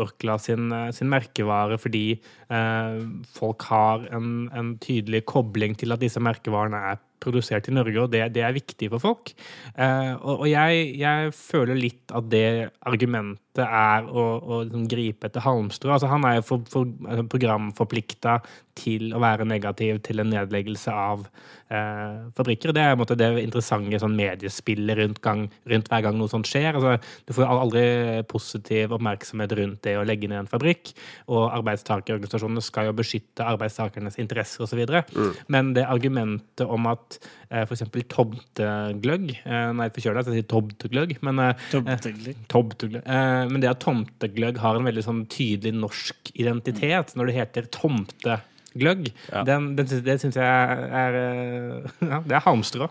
Orkla 0.02 0.40
sin, 0.42 0.74
uh, 0.74 0.90
sin, 0.92 1.08
merkevare 1.14 1.78
fordi 1.80 2.18
uh, 2.50 2.98
folk 3.38 3.64
har 3.70 4.10
en, 4.12 4.50
en, 4.52 4.74
tydelig 4.84 5.22
kobling 5.30 5.78
til 5.80 5.96
at 5.96 6.02
disse 6.02 6.20
merkevarene 6.20 6.82
er 6.90 7.00
produsert 7.24 7.70
i 7.70 7.76
Norge, 7.76 7.98
og 8.04 8.12
det, 8.14 8.26
det 8.36 8.44
er 8.46 8.56
viktig 8.56 8.92
for 8.94 9.04
folk. 9.04 9.34
Eh, 9.74 10.14
og 10.20 10.44
og 10.44 10.50
jeg, 10.52 10.88
jeg 11.00 11.32
føler 11.38 11.80
litt 11.80 12.12
at 12.12 12.28
det 12.32 12.46
argumentet 12.90 13.64
er 13.64 14.08
å, 14.10 14.24
å 14.42 14.60
liksom 14.66 14.88
gripe 14.90 15.30
etter 15.30 15.44
halmstrå. 15.46 15.94
Altså, 15.94 16.10
han 16.12 16.26
er 16.28 16.40
jo 16.40 16.46
for, 16.48 16.70
for, 16.74 16.90
altså, 17.08 17.26
programforplikta 17.30 18.40
til 18.78 19.14
å 19.14 19.22
være 19.22 19.46
negativ 19.46 20.00
til 20.06 20.24
en 20.24 20.32
nedleggelse 20.34 20.94
av 20.94 21.28
eh, 21.70 22.24
fabrikker. 22.38 22.74
Det 22.74 22.82
er 22.82 22.98
måte 22.98 23.18
det 23.20 23.30
interessante 23.44 24.00
sånn 24.02 24.18
mediespillet 24.18 24.98
rundt, 25.00 25.22
gang, 25.24 25.46
rundt 25.70 25.92
hver 25.92 26.06
gang 26.08 26.18
noe 26.18 26.32
sånt 26.32 26.50
skjer. 26.50 26.80
Altså, 26.80 26.96
du 27.28 27.36
får 27.38 27.46
aldri 27.50 27.86
positiv 28.32 28.96
oppmerksomhet 28.98 29.54
rundt 29.60 29.84
det 29.86 29.96
å 30.00 30.06
legge 30.08 30.30
ned 30.32 30.44
en 30.44 30.50
fabrikk. 30.50 30.96
Og 31.30 31.46
arbeidstakerorganisasjonene 31.60 32.66
skal 32.66 32.90
jo 32.90 32.98
beskytte 32.98 33.46
arbeidstakernes 33.54 34.18
interesser 34.22 34.66
osv. 34.66 34.82
Mm. 35.14 35.32
Men 35.54 35.74
det 35.78 35.86
argumentet 35.86 36.66
om 36.66 36.90
at 36.90 37.13
eh, 37.50 37.64
f.eks. 37.66 37.84
tomtegløgg 38.12 39.30
eh, 39.46 39.70
Nei, 39.78 39.88
forkjøla, 39.94 40.24
jeg 40.26 40.40
sier 40.42 40.48
tomtegløgg. 40.52 41.16
Men, 41.26 41.40
eh, 41.40 41.54
Tomtegløgg. 41.72 42.42
tomtegløgg. 42.52 43.04
Eh, 43.06 43.44
men 43.52 43.62
det 43.64 43.70
at 43.72 43.82
tomtegløgg 43.84 44.60
har 44.64 44.80
en 44.80 44.88
veldig 44.90 45.06
sånn 45.06 45.24
tydelig 45.32 45.74
norsk 45.80 46.34
identitet, 46.36 47.16
når 47.20 47.30
det 47.32 47.38
heter 47.40 47.70
tomtegløgg, 47.74 49.12
Ja. 49.32 49.44
den, 49.46 49.76
den, 49.78 49.86
det 50.06 50.16
syns 50.22 50.36
jeg 50.40 50.44
er 50.44 51.18
eh, 51.20 51.90
Ja, 52.12 52.22
det 52.26 52.38
er 52.40 52.46
halmstrå. 52.48 52.88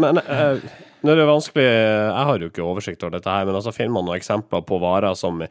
Men 0.00 0.18
eh, 0.24 0.62
nå 1.04 1.12
er 1.12 1.20
det 1.20 1.26
vanskelig 1.28 1.66
Jeg 1.68 2.24
har 2.30 2.38
jo 2.42 2.48
ikke 2.48 2.64
oversikt 2.64 3.02
over 3.04 3.18
dette 3.18 3.30
her, 3.30 3.44
men 3.48 3.58
altså 3.58 3.74
finner 3.76 3.92
man 3.98 4.08
noen 4.08 4.16
eksempler 4.20 4.64
på 4.66 4.78
varer 4.82 5.14
som 5.20 5.42
eh, 5.44 5.48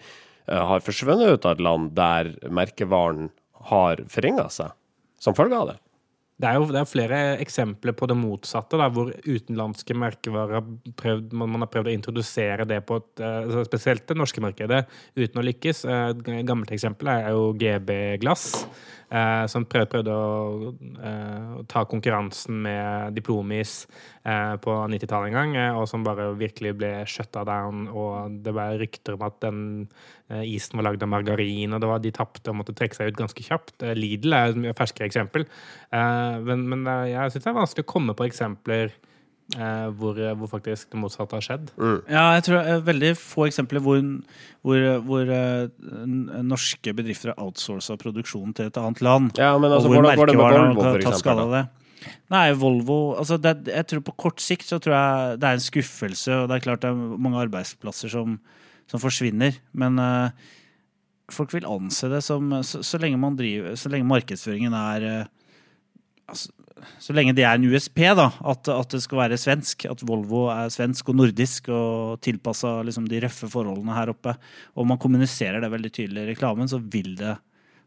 har 0.50 0.82
forsvunnet 0.86 1.36
ut 1.38 1.46
av 1.46 1.58
et 1.58 1.62
land 1.68 1.92
der 1.98 2.34
merkevaren 2.50 3.30
har 3.70 4.02
forringa 4.10 4.48
seg 4.54 4.74
som 5.20 5.34
følge 5.38 5.58
av 5.58 5.70
det? 5.72 5.78
Det 6.38 6.46
er 6.46 6.60
jo 6.60 6.67
det 6.70 6.82
er 6.84 6.89
flere 6.89 7.20
eksempler 7.41 7.96
på 7.98 8.06
det 8.10 8.15
motsatte, 8.20 8.77
da, 8.77 8.91
hvor 8.94 9.10
utenlandske 9.25 9.96
merkevarer 9.98 10.62
prøvd, 11.00 11.32
man, 11.34 11.50
man 11.56 11.65
har 11.65 11.72
prøvd 11.74 11.89
å 11.89 11.96
introdusere 11.96 12.67
det 12.70 12.84
på 12.86 13.00
et 13.01 13.24
eh, 13.25 13.39
altså 13.48 13.63
Spesielt 13.65 14.06
det 14.06 14.20
norske 14.20 14.44
markedet, 14.46 14.84
uten 15.17 15.41
å 15.41 15.46
lykkes. 15.48 15.82
Eh, 15.89 16.03
Et 16.13 16.22
gammelt 16.46 16.74
eksempel 16.75 17.10
er 17.15 17.32
jo 17.34 17.50
GB 17.58 17.98
Glass, 18.22 18.67
eh, 19.10 19.46
som 19.52 19.66
prøvde, 19.68 19.90
prøvde 19.92 20.14
å, 20.14 20.74
eh, 21.00 21.64
ta 21.72 21.84
konkurransen 21.90 22.62
med 22.66 23.18
Diplomis 23.18 23.88
eh, 24.26 24.56
på 24.64 24.76
90-tallet 24.92 25.32
en 25.32 25.38
gang, 25.38 25.56
eh, 25.56 25.78
og 25.78 25.88
som 25.90 26.06
bare 26.06 26.30
virkelig 26.40 26.76
ble 26.80 26.92
shutta 27.10 27.46
down. 27.48 27.88
Og 27.88 28.40
det 28.44 28.54
var 28.58 28.78
rykter 28.82 29.18
om 29.18 29.26
at 29.28 29.40
den 29.44 29.60
eh, 30.30 30.44
isen 30.54 30.80
var 30.80 30.90
lagd 30.90 31.04
av 31.04 31.12
margarin, 31.14 31.74
og 31.74 31.84
det 31.84 31.92
var, 31.92 32.04
de 32.04 32.14
tapte 32.16 32.52
og 32.52 32.60
måtte 32.62 32.76
trekke 32.78 32.98
seg 32.98 33.12
ut 33.12 33.22
ganske 33.24 33.48
kjapt. 33.48 33.78
Eh, 33.84 33.98
Lidl 33.98 34.36
er 34.38 34.56
et 34.56 34.78
ferskere 34.78 35.10
eksempel. 35.10 35.48
Men, 35.88 36.66
men 36.68 36.82
jeg 37.08 37.32
syns 37.32 37.46
det 37.46 37.50
er 37.50 37.56
vanskelig 37.56 37.86
å 37.86 37.90
komme 37.90 38.14
på 38.18 38.26
eksempler 38.28 38.92
hvor, 39.56 40.18
hvor 40.36 40.50
faktisk 40.51 40.92
det 40.92 41.00
motsatte 41.00 41.38
har 41.38 41.46
skjedd. 41.46 41.70
Ja, 42.12 42.25
jeg 42.36 42.44
tror 42.44 42.58
det 42.58 42.74
er 42.74 42.82
veldig 42.89 43.12
få 43.16 43.46
eksempler 43.48 43.80
hvor, 43.86 44.01
hvor, 44.66 44.84
hvor 45.08 45.32
eh, 45.32 45.70
norske 46.44 46.94
bedrifter 46.98 47.32
har 47.32 47.39
outsourca 47.46 47.96
produksjonen 48.01 48.51
til 48.58 48.68
et 48.68 48.80
annet 48.82 49.01
land. 49.06 49.32
Ja, 49.39 49.54
men 49.56 49.72
altså, 49.72 49.88
og 49.88 49.96
hvor 49.96 50.08
merkevarene 50.10 50.75
Volvo, 50.75 50.84
har 50.84 50.98
for 50.98 51.08
tatt 51.08 51.22
skade 51.24 51.46
av 51.48 51.56
det. 51.56 51.63
Nei, 52.32 52.44
Volvo 52.60 53.00
altså 53.18 53.39
det, 53.42 53.56
Jeg 53.72 53.88
tror 53.89 54.04
på 54.06 54.16
kort 54.27 54.44
sikt 54.44 54.68
så 54.70 54.80
tror 54.84 54.96
jeg 54.98 55.39
det 55.42 55.50
er 55.50 55.58
en 55.58 55.66
skuffelse, 55.66 56.36
og 56.36 56.50
det 56.50 56.58
er 56.58 56.68
klart 56.68 56.84
det 56.84 56.92
er 56.92 57.18
mange 57.25 57.42
arbeidsplasser 57.48 58.12
som, 58.13 58.38
som 58.92 59.01
forsvinner. 59.01 59.58
Men 59.72 59.98
uh, 60.01 60.30
folk 61.34 61.56
vil 61.56 61.68
anse 61.68 62.12
det 62.12 62.22
som 62.24 62.51
Så, 62.63 62.84
så 62.88 63.00
lenge 63.01 63.20
man 63.20 63.36
driver 63.36 63.75
Så 63.75 63.89
lenge 63.92 64.08
markedsføringen 64.08 64.75
er 64.77 65.08
uh, 65.08 65.32
altså, 66.27 66.54
så 67.02 67.16
lenge 67.16 67.36
det 67.38 67.46
er 67.48 67.58
en 67.58 67.68
USP, 67.68 68.02
da, 68.18 68.30
at, 68.52 68.70
at 68.74 68.94
det 68.94 69.02
skal 69.04 69.22
være 69.24 69.40
svensk, 69.42 69.88
at 69.90 70.04
Volvo 70.08 70.48
er 70.54 70.72
svensk 70.74 71.12
og 71.12 71.20
nordisk 71.20 71.70
og 71.74 72.22
tilpassa 72.26 72.78
liksom, 72.88 73.10
de 73.10 73.22
røffe 73.24 73.50
forholdene 73.52 73.98
her 73.98 74.14
oppe, 74.14 74.36
og 74.78 74.90
man 74.90 75.02
kommuniserer 75.02 75.64
det 75.64 75.72
veldig 75.74 75.94
tydelig 75.94 76.24
i 76.24 76.32
reklamen, 76.34 76.70
så 76.72 76.82
vil 76.82 77.16
det 77.20 77.36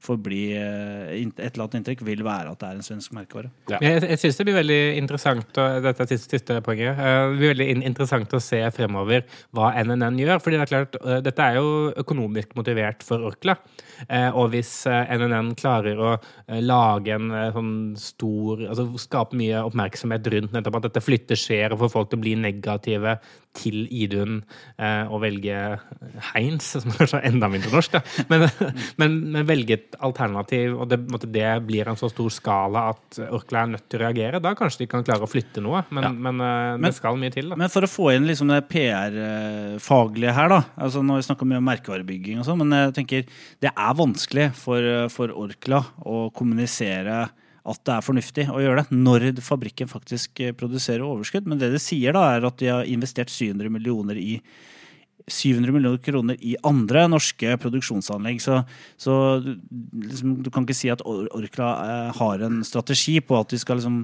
forbli 0.04 0.40
eh, 0.56 1.10
Et 1.20 1.40
eller 1.40 1.64
annet 1.64 1.78
inntrykk 1.80 2.04
vil 2.06 2.22
være 2.24 2.52
at 2.54 2.60
det 2.62 2.68
er 2.70 2.78
en 2.78 2.86
svensk 2.86 3.12
merkevare. 3.16 3.50
Ja. 3.70 3.80
Jeg, 3.84 4.02
jeg 4.08 4.20
synes 4.22 4.38
det 4.38 4.46
blir 4.48 4.56
veldig 4.56 4.80
interessant 5.00 5.60
og 5.60 5.82
dette 5.84 6.04
er 6.04 6.10
siste, 6.10 6.38
siste 6.38 6.56
poenget, 6.64 6.96
eh, 6.96 7.18
det 7.30 7.40
blir 7.40 7.52
veldig 7.54 7.68
interessant 7.90 8.36
å 8.36 8.42
se 8.42 8.62
fremover 8.76 9.26
hva 9.56 9.72
NNN 9.84 10.20
gjør. 10.22 10.42
fordi 10.42 10.60
det 10.60 10.66
er 10.66 10.72
klart, 10.72 11.00
eh, 11.04 11.20
Dette 11.30 11.46
er 11.46 11.60
jo 11.60 11.92
økonomisk 12.00 12.56
motivert 12.58 13.04
for 13.06 13.26
Orkla. 13.28 13.56
Eh, 14.08 14.30
Og 14.30 14.50
hvis 14.54 14.72
NNN 14.88 15.54
klarer 15.60 15.98
å 16.00 16.14
lage 16.64 17.14
en 17.14 17.30
sånn 17.54 17.74
stor 18.00 18.64
altså 18.70 18.88
Skape 19.00 19.36
mye 19.38 19.60
oppmerksomhet 19.66 20.26
rundt 20.32 20.52
nettopp 20.54 20.80
at 20.80 20.88
dette 20.88 21.04
flytter 21.04 21.38
skjer, 21.38 21.72
og 21.72 21.84
får 21.84 21.92
folk 21.92 22.10
til 22.10 22.20
å 22.20 22.24
bli 22.24 22.34
negative 22.40 23.18
til 23.56 23.82
Idun 23.90 24.40
eh, 24.78 25.10
og 25.10 25.22
velge 25.24 25.56
Heinz, 26.30 26.68
som 26.76 26.92
kanskje 26.94 27.18
er 27.18 27.28
enda 27.32 27.48
mindre 27.50 27.72
norsk, 27.74 27.96
da. 27.96 28.24
Men, 28.30 28.46
men, 29.00 29.16
men 29.34 29.48
velge 29.48 29.76
et 29.78 29.96
alternativ, 30.06 30.76
og 30.78 30.90
det, 30.92 31.00
det 31.34 31.48
blir 31.66 31.90
en 31.90 31.98
så 31.98 32.10
stor 32.12 32.30
skala 32.34 32.86
at 32.92 33.20
Orkla 33.30 33.64
er 33.64 33.72
nødt 33.74 33.88
til 33.90 34.00
å 34.00 34.04
reagere. 34.04 34.42
Da 34.42 34.54
kanskje 34.58 34.84
de 34.84 34.90
kan 34.92 35.06
klare 35.06 35.26
å 35.26 35.30
flytte 35.30 35.62
noe, 35.64 35.82
men, 35.90 36.06
Ja. 36.06 36.12
men, 36.28 36.40
eh, 36.46 36.78
det 36.86 36.94
skal 36.96 37.18
mye 37.20 37.34
til. 37.34 37.50
da. 37.50 37.58
Men 37.60 37.72
for 37.72 37.86
å 37.86 37.90
få 37.90 38.10
inn 38.14 38.28
liksom 38.30 38.52
det 38.54 38.62
PR-faglige 38.70 40.34
her, 40.36 40.48
da 40.52 40.60
altså 40.80 41.02
Nå 41.02 41.16
har 41.16 41.22
vi 41.22 41.26
snakka 41.28 41.48
mye 41.48 41.60
om 41.60 41.68
merkevarebygging 41.70 42.40
og 42.40 42.46
sånn, 42.48 42.60
men 42.62 42.76
jeg 42.76 42.96
tenker 43.00 43.28
det 43.62 43.70
er 43.72 43.94
vanskelig 43.98 44.50
for, 44.58 44.86
for 45.12 45.32
Orkla 45.34 45.82
å 46.06 46.28
kommunisere 46.36 47.24
at 47.66 47.80
det 47.84 47.92
er 47.98 48.06
fornuftig 48.06 48.46
å 48.48 48.60
gjøre 48.62 48.82
det 48.84 48.96
når 48.96 49.28
fabrikken 49.44 49.90
faktisk 49.90 50.40
eh, 50.40 50.52
produserer 50.56 51.04
overskudd. 51.04 51.46
Men 51.50 51.58
det 51.60 51.72
de 51.74 51.78
sier, 51.82 52.12
da, 52.16 52.26
er 52.38 52.46
at 52.48 52.58
de 52.62 52.72
har 52.72 52.84
investert 52.88 53.28
700 53.32 53.68
millioner 53.70 54.16
i 54.20 54.40
700 55.30 55.70
millioner 55.70 55.98
kroner 56.02 56.38
i 56.42 56.56
andre 56.66 57.04
norske 57.12 57.52
produksjonsanlegg. 57.62 58.40
Så, 58.42 58.56
så 58.98 59.12
du- 59.44 59.60
liksom, 60.08 60.32
du 60.42 60.48
kan 60.50 60.64
ikke 60.64 60.74
si 60.74 60.88
at 60.90 61.04
Orkla 61.06 61.68
eh, 61.84 62.08
har 62.18 62.42
en 62.48 62.64
strategi 62.66 63.18
på 63.22 63.36
at 63.38 63.52
de 63.52 63.60
skal 63.60 63.78
liksom 63.78 64.00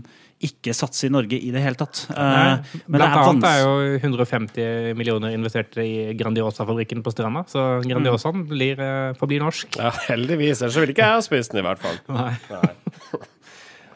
ikke 0.47 0.75
satse 0.77 1.09
i 1.09 1.11
Norge 1.11 1.41
i 1.41 1.49
det 1.51 1.63
hele 1.65 1.81
tatt. 1.81 2.05
Eh, 2.13 2.21
Nei, 2.21 2.81
men 2.85 3.01
det 3.01 3.09
Blant 3.09 3.17
er 3.17 3.31
annet 3.33 3.49
er 3.49 3.63
jo 3.65 3.99
150 4.05 4.95
millioner 5.01 5.35
investert 5.35 5.75
i 5.83 6.13
Grandiosa-fabrikken 6.21 7.03
på 7.03 7.11
Stranda, 7.17 7.43
så 7.51 7.65
Grandiosaen 7.89 8.45
blir, 8.53 8.79
eh, 8.79 9.15
forblir 9.19 9.43
norsk. 9.43 9.81
Ja, 9.81 9.91
heldigvis. 10.11 10.61
Ellers 10.63 10.77
ville 10.79 10.95
ikke 10.95 11.09
jeg 11.09 11.17
ha 11.17 11.25
spist 11.27 11.57
den, 11.57 11.65
i 11.65 11.67
hvert 11.67 11.83
fall. 11.83 11.99
Nei. 12.13 13.25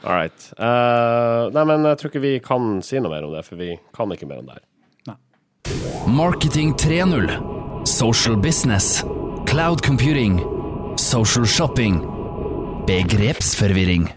All 0.01 0.17
right. 0.17 0.51
Uh, 0.57 1.51
nei, 1.53 1.65
men 1.69 1.85
jeg 1.91 2.01
tror 2.01 2.13
ikke 2.13 2.25
vi 2.25 2.35
kan 2.45 2.79
si 2.85 3.01
noe 3.03 3.13
mer 3.13 3.27
om 3.29 3.35
det, 3.37 3.45
for 3.45 3.61
vi 3.61 3.75
kan 3.97 4.13
ikke 4.15 4.29
mer 4.31 4.41
om 4.41 4.49
det 4.49 4.61
her. 4.61 4.67
Marketing 6.09 6.73
3.0. 6.75 7.87
Social 7.87 8.37
business. 8.37 9.05
Cloud 9.47 9.83
computing. 9.85 10.41
Social 10.97 11.45
shopping. 11.47 12.01
Begrepsforvirring. 12.89 14.09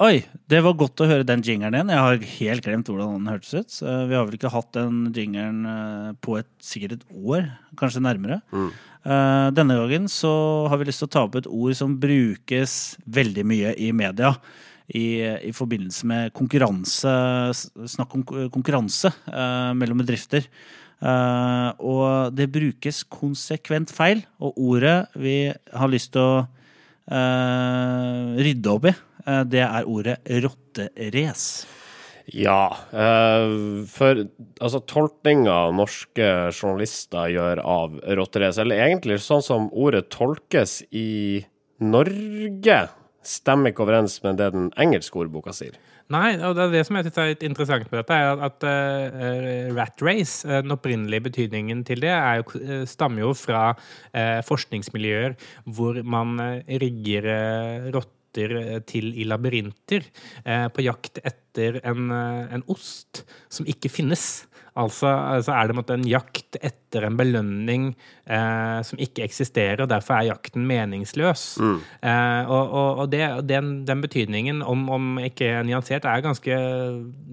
Oi, 0.00 0.22
det 0.48 0.60
var 0.64 0.76
godt 0.80 1.02
å 1.02 1.08
høre 1.08 1.26
den 1.28 1.42
jingeren 1.44 1.74
igjen. 1.76 1.90
Jeg 1.92 2.04
har 2.04 2.28
helt 2.36 2.64
glemt 2.64 2.88
hvordan 2.88 3.18
den 3.18 3.32
hørtes 3.32 3.50
ut. 3.52 3.74
Vi 3.82 4.16
har 4.16 4.28
vel 4.28 4.36
ikke 4.38 4.52
hatt 4.52 4.70
den 4.76 5.02
jingeren 5.16 5.66
eh, 5.68 6.06
på 6.24 6.38
et, 6.40 6.48
sikkert 6.64 6.94
et 6.96 7.18
år, 7.20 7.50
kanskje 7.80 8.04
nærmere. 8.04 8.40
Mm. 8.52 8.70
Denne 9.56 9.76
gangen 9.80 10.08
så 10.12 10.30
har 10.68 10.76
vi 10.80 10.86
lyst 10.88 11.00
til 11.00 11.08
å 11.08 11.12
ta 11.12 11.24
opp 11.24 11.36
et 11.40 11.46
ord 11.48 11.76
som 11.76 11.96
brukes 12.00 12.74
veldig 13.08 13.44
mye 13.48 13.72
i 13.80 13.90
media. 13.96 14.34
I, 14.90 15.22
i 15.46 15.52
forbindelse 15.54 16.06
med 16.10 16.32
konkurranse, 16.34 17.10
snakk 17.86 18.14
om 18.16 18.24
konkurranse 18.50 19.12
eh, 19.30 19.72
mellom 19.78 20.00
bedrifter. 20.02 20.48
Eh, 21.00 21.68
og 21.78 22.34
det 22.36 22.50
brukes 22.52 23.04
konsekvent 23.06 23.92
feil. 23.94 24.24
Og 24.42 24.58
ordet 24.58 24.96
vi 25.14 25.36
har 25.50 25.92
lyst 25.92 26.12
til 26.16 26.24
å 26.26 26.40
eh, 26.42 28.40
rydde 28.42 28.72
opp 28.74 28.88
i, 28.90 28.94
eh, 29.26 29.44
det 29.46 29.62
er 29.66 29.90
ordet 29.90 30.18
rotterace. 30.42 31.76
Ja, 32.30 32.76
eh, 32.94 33.84
for 33.90 34.20
altså 34.62 34.80
tolkninga 34.86 35.72
norske 35.74 36.26
journalister 36.52 37.30
gjør 37.32 37.62
av 37.64 37.96
rotterace, 38.18 38.62
eller 38.62 38.84
egentlig 38.84 39.18
sånn 39.24 39.42
som 39.42 39.70
ordet 39.72 40.06
tolkes 40.14 40.80
i 40.94 41.42
Norge, 41.80 42.80
stemmer 43.26 43.72
ikke 43.72 43.84
overens 43.84 44.18
med 44.24 44.38
det 44.40 44.50
den 44.54 44.68
engelske 44.80 45.18
ordboka 45.20 45.52
sier. 45.56 45.76
Nei, 46.10 46.34
og 46.42 46.56
det 46.58 46.72
det 46.72 46.82
som 46.86 46.96
jeg 46.98 47.06
synes 47.06 47.18
er 47.22 47.28
litt 47.30 47.44
interessant 47.46 47.90
med 47.92 48.00
dette, 48.00 48.16
er 48.16 48.40
at 48.46 48.64
uh, 48.66 49.68
rat 49.76 50.02
race, 50.02 50.42
eh, 50.42 50.62
den 50.64 50.74
opprinnelige 50.74 51.26
betydningen 51.28 51.84
til 51.86 52.02
det, 52.02 52.10
jo, 52.10 52.46
eh, 52.58 52.82
stammer 52.90 53.22
jo 53.22 53.30
fra 53.38 53.68
uh, 53.76 54.40
forskningsmiljøer 54.46 55.36
hvor 55.70 56.00
man 56.02 56.34
uh, 56.42 56.78
rigger 56.82 57.30
uh, 57.30 57.92
rotter 57.94 58.18
til 58.86 59.08
i 59.18 59.24
labyrinter 59.26 60.04
på 60.70 60.82
jakt 60.84 61.18
etter 61.26 61.80
en, 61.82 62.12
en 62.14 62.62
ost 62.70 63.24
som 63.50 63.66
ikke 63.66 63.90
finnes. 63.90 64.44
Altså, 64.78 65.08
altså 65.08 65.54
er 65.56 65.68
det 65.68 65.76
en, 65.76 65.84
en 65.96 66.08
jakt 66.08 66.58
etter 66.60 67.06
en 67.06 67.16
belønning 67.18 67.90
eh, 68.26 68.78
som 68.86 69.00
ikke 69.02 69.24
eksisterer, 69.26 69.82
og 69.82 69.90
derfor 69.90 70.18
er 70.18 70.30
jakten 70.30 70.66
meningsløs. 70.68 71.44
Eh, 71.60 72.50
og 72.50 72.60
og, 72.70 73.02
og 73.02 73.10
det, 73.12 73.22
den, 73.48 73.72
den 73.88 74.02
betydningen, 74.04 74.62
om, 74.62 74.86
om 74.92 75.18
ikke 75.22 75.48
nyansert, 75.66 76.06
er 76.06 76.24
ganske 76.24 76.58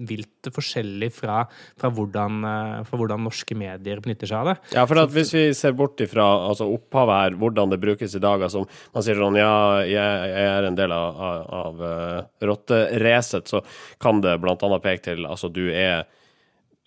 vilt 0.08 0.50
forskjellig 0.54 1.10
fra, 1.14 1.42
fra, 1.78 1.92
hvordan, 1.94 2.42
eh, 2.48 2.74
fra 2.88 3.00
hvordan 3.00 3.24
norske 3.28 3.56
medier 3.58 4.02
benytter 4.04 4.30
seg 4.30 4.42
av 4.42 4.52
det. 4.52 4.56
Ja, 4.74 4.86
for 4.88 5.02
at 5.02 5.14
hvis 5.14 5.32
vi 5.36 5.46
ser 5.56 5.76
bort 5.78 6.00
ifra 6.02 6.26
altså 6.48 6.68
opphavet 6.74 7.22
her, 7.22 7.38
hvordan 7.40 7.74
det 7.74 7.80
brukes 7.82 8.14
i 8.14 8.22
dag 8.22 8.42
altså 8.42 8.64
Man 8.94 9.04
sier 9.04 9.18
sånn 9.18 9.36
ja, 9.38 9.52
jeg, 9.86 10.30
jeg 10.32 10.50
er 10.58 10.68
en 10.68 10.78
del 10.78 10.92
av, 10.94 11.18
av, 11.28 11.42
av 11.58 11.82
uh, 11.82 12.46
rotteracet, 12.48 13.50
så 13.50 13.62
kan 14.02 14.22
det 14.24 14.38
annet 14.38 14.84
peke 14.84 15.04
til 15.10 15.26
altså 15.28 15.50
du 15.52 15.68
er 15.70 16.06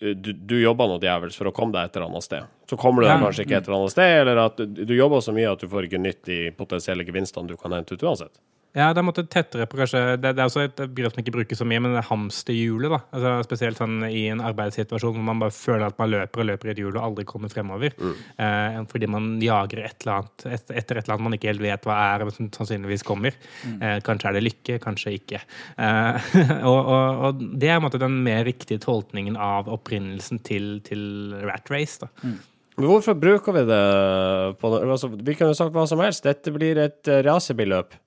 du, 0.01 0.31
du 0.33 0.55
jobber 0.61 0.89
noe 0.89 1.01
djevels 1.01 1.37
for 1.37 1.49
å 1.49 1.53
komme 1.55 1.75
deg 1.75 1.89
et 1.89 1.97
eller 1.97 2.09
annet 2.09 2.25
sted. 2.25 2.53
Så 2.69 2.77
kommer 2.79 3.03
du 3.03 3.07
deg 3.07 3.21
kanskje 3.21 3.45
ikke 3.45 3.59
et 3.59 3.67
eller 3.69 3.77
annet 3.77 3.93
sted, 3.93 4.13
eller 4.23 4.41
at 4.47 4.61
du, 4.61 4.81
du 4.89 4.95
jobber 4.97 5.21
så 5.21 5.35
mye 5.35 5.51
at 5.51 5.61
du 5.61 5.69
får 5.69 5.87
ikke 5.87 6.01
nytt 6.01 6.23
de 6.29 6.39
potensielle 6.57 7.05
gevinstene 7.05 7.51
du 7.51 7.57
kan 7.59 7.75
hente 7.77 7.93
ut 7.93 8.05
uansett. 8.07 8.33
Ja, 8.71 8.93
det 8.95 9.01
er 9.01 9.03
måtte 9.03 9.25
tettere 9.27 9.65
på 9.67 9.75
kanskje 9.75 9.99
Det, 10.15 10.31
det 10.37 10.39
er 10.39 10.47
også 10.47 10.63
et 10.63 10.77
begrep 10.79 11.11
som 11.11 11.21
ikke 11.21 11.33
brukes 11.35 11.59
så 11.59 11.65
mye, 11.67 11.81
men 11.83 11.91
det 11.91 11.99
er 11.99 12.07
hamsterhjulet. 12.07 12.93
da. 12.93 12.99
Altså, 13.11 13.31
spesielt 13.49 13.79
sånn 13.81 13.97
i 14.07 14.23
en 14.31 14.43
arbeidssituasjon 14.47 15.17
hvor 15.17 15.25
man 15.27 15.41
bare 15.41 15.55
føler 15.55 15.87
at 15.89 15.97
man 15.99 16.11
løper 16.13 16.43
og 16.43 16.47
løper 16.47 16.69
i 16.69 16.73
et 16.73 16.79
hjul 16.79 16.93
og 16.95 17.03
aldri 17.03 17.25
kommer 17.27 17.51
fremover. 17.51 17.95
Eh, 17.99 18.77
fordi 18.91 19.09
man 19.11 19.33
jager 19.43 19.83
et 19.83 20.05
eller 20.05 20.21
annet 20.21 20.45
et, 20.47 20.71
etter 20.71 20.99
et 20.99 21.03
eller 21.03 21.17
annet 21.17 21.25
man 21.27 21.35
ikke 21.35 21.51
helt 21.51 21.65
vet 21.65 21.87
hva 21.87 21.97
er, 22.13 22.23
men 22.27 22.35
som 22.37 22.51
sannsynligvis 22.55 23.03
kommer. 23.07 23.35
Eh, 23.73 23.97
kanskje 24.07 24.31
er 24.31 24.37
det 24.37 24.45
lykke, 24.45 24.77
kanskje 24.83 25.17
ikke. 25.17 25.41
Eh, 25.75 26.31
og, 26.71 26.79
og, 26.79 27.25
og 27.27 27.43
det 27.59 27.73
er 27.73 27.79
en 27.79 27.85
måte 27.87 27.99
den 28.01 28.21
mer 28.23 28.45
riktige 28.47 28.79
tolkningen 28.83 29.35
av 29.35 29.67
opprinnelsen 29.71 30.39
til, 30.47 30.77
til 30.87 31.35
Rat 31.43 31.67
Race. 31.73 31.99
da. 31.99 32.11
Men 32.79 32.87
hvorfor 32.87 33.17
bruker 33.19 33.53
vi 33.53 33.65
det 33.67 33.81
på 34.61 34.69
altså, 34.79 35.11
Vi 35.11 35.35
kunne 35.35 35.57
sagt 35.57 35.75
hva 35.75 35.83
som 35.89 35.99
helst. 36.01 36.23
Dette 36.23 36.53
blir 36.55 36.79
et 36.79 37.11
uh, 37.11 37.19
racerbilløp 37.27 37.97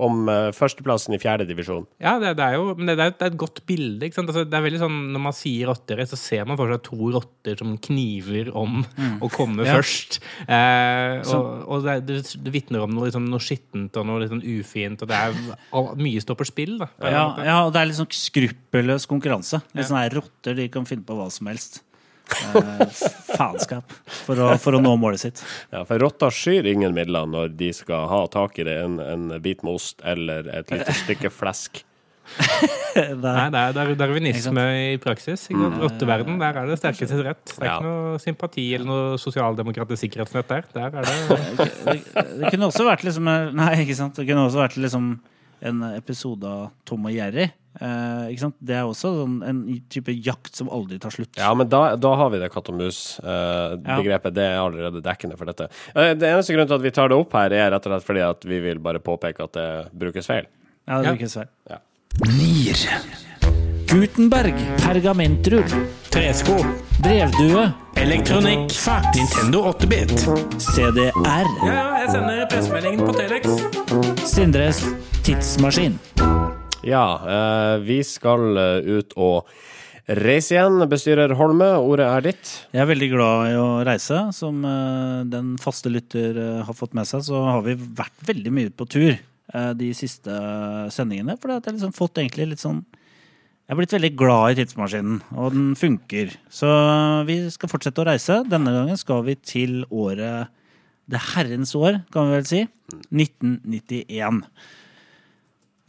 om 0.00 0.28
eh, 0.32 0.48
førsteplassen 0.56 1.14
i 1.16 1.20
fjerde 1.20 1.44
divisjon. 1.48 1.84
Ja, 2.02 2.14
det, 2.22 2.32
det 2.38 2.44
er 2.46 2.56
jo 2.56 2.74
men 2.78 2.88
det, 2.88 2.96
det, 2.98 3.06
er, 3.06 3.14
det 3.18 3.26
er 3.26 3.32
et 3.34 3.38
godt 3.42 3.60
bilde. 3.68 4.06
ikke 4.08 4.16
sant? 4.18 4.30
Altså, 4.32 4.46
det 4.48 4.56
er 4.58 4.64
veldig 4.64 4.80
sånn, 4.82 4.98
Når 5.14 5.22
man 5.26 5.36
sier 5.36 5.68
rotter, 5.70 6.00
så 6.08 6.18
ser 6.20 6.46
man 6.48 6.58
for 6.60 6.72
seg 6.72 6.82
to 6.86 7.10
rotter 7.16 7.60
som 7.60 7.74
kniver 7.84 8.50
om 8.56 8.80
å 9.20 9.30
komme 9.34 9.66
Ja. 9.68 9.76
først. 9.78 10.20
Eh, 10.48 11.20
og 11.34 11.68
og 11.70 11.84
det, 11.86 11.98
det, 12.08 12.18
det 12.44 12.52
vitner 12.54 12.82
om 12.84 12.94
noe, 12.96 13.08
liksom, 13.10 13.28
noe 13.30 13.42
skittent 13.44 13.96
og 14.00 14.06
noe 14.08 14.22
litt 14.24 14.32
sånn 14.32 14.42
ufint. 14.44 15.02
Og 15.04 15.10
det 15.10 15.20
er 15.20 15.94
mye 16.00 16.22
står 16.24 16.38
på 16.40 16.48
spill. 16.48 16.78
da. 16.80 16.88
Ja, 17.04 17.24
ja, 17.44 17.58
og 17.66 17.74
det 17.74 17.82
er 17.82 17.90
litt 17.90 18.00
sånn 18.00 18.10
skruppelløs 18.14 19.06
konkurranse. 19.10 19.60
Litt 19.76 19.88
sånn 19.90 20.00
her 20.00 20.16
rotter, 20.20 20.56
de 20.58 20.68
kan 20.72 20.86
finne 20.88 21.06
på 21.06 21.16
hva 21.18 21.28
som 21.32 21.50
helst. 21.50 21.82
Eh, 22.30 22.86
faenskap. 23.36 23.92
For 24.26 24.38
å, 24.38 24.48
for 24.62 24.76
å 24.78 24.80
nå 24.82 24.94
målet 25.00 25.22
sitt. 25.22 25.42
Ja, 25.72 25.84
for 25.88 26.02
rotter 26.02 26.34
skyr 26.34 26.66
ingen 26.70 26.94
midler 26.96 27.28
når 27.30 27.52
de 27.58 27.70
skal 27.76 28.08
ha 28.10 28.24
tak 28.32 28.58
i 28.60 28.66
det, 28.66 28.78
en, 28.84 28.98
en 29.02 29.28
bit 29.42 29.64
med 29.66 29.78
ost 29.80 30.02
eller 30.06 30.48
et 30.60 30.72
lite 30.74 30.94
stykke 31.04 31.32
flesk. 31.34 31.82
Det 32.94 33.02
er, 33.02 33.50
Nei, 33.54 33.64
det 33.74 33.82
er 33.82 33.92
darwinisme 33.98 34.62
i 34.74 34.94
praksis. 35.02 35.44
I 35.50 35.54
mm. 35.54 35.76
Rotteverden, 35.82 36.38
der 36.40 36.56
er 36.58 36.68
det 36.70 36.78
sterkeste 36.80 37.18
rett. 37.22 37.42
Det 37.52 37.62
er 37.62 37.68
Ja. 37.68 37.76
ikke 37.78 37.86
noe 37.86 38.20
sympati 38.22 38.64
eller 38.74 38.88
noe 38.88 39.18
sosialdemokratisk 39.22 40.04
sikkerhetsnett 40.04 40.50
der. 40.50 40.66
Der 40.74 40.98
er 40.98 41.06
det 41.06 41.66
det, 41.86 42.24
det 42.40 42.50
kunne 42.50 42.66
også 42.70 42.86
vært 42.86 43.04
liksom 43.06 43.30
Nei, 43.30 43.70
ikke 43.84 43.98
sant. 43.98 44.18
Det 44.18 44.26
kunne 44.26 44.46
også 44.48 44.62
vært 44.62 44.78
liksom 44.82 45.12
en 45.62 45.82
episode 45.94 46.44
av 46.48 46.70
Tom 46.88 47.04
og 47.06 47.12
Jerry. 47.12 47.50
Eh, 47.80 48.22
ikke 48.32 48.40
sant? 48.40 48.56
Det 48.58 48.74
er 48.74 48.82
også 48.88 49.12
sånn, 49.14 49.36
en 49.46 49.60
type 49.92 50.10
jakt 50.26 50.56
som 50.58 50.68
aldri 50.74 50.98
tar 50.98 51.10
slutt. 51.14 51.36
Ja, 51.38 51.52
men 51.54 51.68
da, 51.70 51.94
da 52.00 52.14
har 52.18 52.30
vi 52.32 52.40
det 52.42 52.48
katt 52.52 52.68
og 52.72 52.74
mus-begrepet. 52.80 54.34
det 54.34 54.42
er 54.48 54.58
allerede 54.58 55.02
dekkende 55.04 55.38
for 55.38 55.46
dette. 55.46 55.68
Eh, 55.94 56.14
Det 56.14 56.26
eneste 56.32 56.52
grunnen 56.56 56.68
til 56.68 56.80
at 56.80 56.82
vi 56.82 56.90
tar 56.90 57.08
det 57.12 57.16
opp 57.20 57.32
her, 57.38 57.52
er 57.52 57.70
rett 57.70 57.86
og 57.86 57.92
slett 57.94 58.06
fordi 58.08 58.24
at 58.26 58.44
vi 58.44 58.60
vil 58.60 58.78
bare 58.82 58.98
påpeke 58.98 59.44
at 59.44 59.52
det 59.52 59.68
brukes 59.96 60.26
feil. 60.26 60.46
Ja, 60.88 61.00
det 61.02 61.06
Ja. 61.06 61.14
feil. 61.14 61.28
svært. 61.28 61.80
NIR. 62.26 62.80
Gutenberg. 63.90 64.54
Pergamentrull. 64.82 65.66
tresko, 66.10 66.56
Brevdue. 67.02 67.72
elektronikk, 67.96 68.70
Fax. 68.72 69.16
Nintendo 69.16 69.62
8-bit. 69.72 70.10
CDR. 70.58 71.12
Ja, 71.24 71.44
ja, 71.66 71.98
jeg 72.00 72.10
sender 72.10 72.46
pressemeldingen 72.50 73.06
på 73.06 73.14
Telex. 73.14 73.46
Sindres 74.30 74.84
tidsmaskin. 75.24 75.98
Ja, 76.86 77.04
eh, 77.28 77.78
vi 77.84 78.00
skal 78.04 78.56
eh, 78.56 78.98
ut 78.98 79.12
og 79.20 79.50
reise 80.08 80.54
igjen. 80.56 80.80
Bestyrer 80.90 81.34
Holme, 81.36 81.68
ordet 81.76 82.06
er 82.08 82.24
ditt. 82.24 82.52
Jeg 82.72 82.82
er 82.82 82.88
veldig 82.88 83.08
glad 83.12 83.50
i 83.50 83.58
å 83.60 83.66
reise. 83.86 84.22
Som 84.36 84.64
eh, 84.64 85.26
den 85.28 85.52
faste 85.60 85.92
lytter 85.92 86.64
har 86.64 86.76
fått 86.76 86.96
med 86.96 87.08
seg, 87.08 87.24
så 87.28 87.44
har 87.46 87.66
vi 87.66 87.76
vært 87.76 88.24
veldig 88.30 88.54
mye 88.56 88.72
på 88.72 88.88
tur 88.90 89.12
eh, 89.12 89.70
de 89.76 89.92
siste 89.96 90.40
sendingene. 90.94 91.36
For 91.36 91.52
jeg 91.52 91.60
har 91.66 91.76
liksom 91.76 91.94
fått 91.96 92.22
egentlig 92.22 92.54
litt 92.54 92.64
sånn 92.64 92.82
Jeg 92.90 93.76
er 93.76 93.78
blitt 93.78 93.92
veldig 93.94 94.14
glad 94.18 94.50
i 94.50 94.60
tidsmaskinen, 94.62 95.22
og 95.36 95.52
den 95.54 95.70
funker. 95.78 96.32
Så 96.50 96.70
vi 97.28 97.42
skal 97.54 97.70
fortsette 97.70 98.02
å 98.02 98.08
reise. 98.08 98.40
Denne 98.48 98.72
gangen 98.74 98.98
skal 98.98 99.22
vi 99.28 99.36
til 99.36 99.82
året 99.90 100.50
Det 101.10 101.20
herrens 101.34 101.76
år, 101.78 102.04
kan 102.10 102.30
vi 102.30 102.38
vel 102.40 102.48
si. 102.48 102.64
1991. 103.12 104.46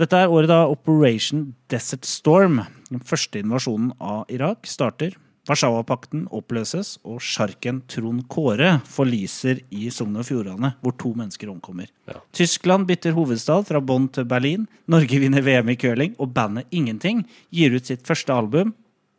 Dette 0.02 0.18
er 0.18 0.32
året 0.34 0.50
da 0.50 0.64
Operation 0.66 1.52
Desert 1.70 2.08
Storm, 2.10 2.64
den 2.90 3.02
første 3.06 3.38
invasjonen 3.44 3.92
av 4.02 4.24
Irak, 4.34 4.66
starter. 4.66 5.14
Warszawapakten 5.46 6.24
oppløses, 6.34 6.96
og 7.06 7.20
sjarken 7.22 7.84
Trond 7.90 8.24
Kåre 8.32 8.80
forliser 8.90 9.60
i 9.70 9.92
Sogn 9.94 10.18
og 10.18 10.26
Fjordane, 10.26 10.72
hvor 10.82 10.96
to 10.98 11.12
mennesker 11.18 11.52
omkommer. 11.54 11.90
Tyskland 12.34 12.88
bytter 12.90 13.14
hovedstad 13.14 13.68
fra 13.70 13.82
Bonn 13.82 14.08
til 14.14 14.26
Berlin. 14.30 14.68
Norge 14.90 15.20
vinner 15.22 15.46
VM 15.46 15.70
i 15.74 15.78
curling, 15.78 16.16
og 16.18 16.34
bandet 16.34 16.70
Ingenting 16.74 17.22
gir 17.54 17.76
ut 17.78 17.90
sitt 17.90 18.02
første 18.08 18.34
album 18.34 18.74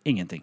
Ingenting. 0.07 0.43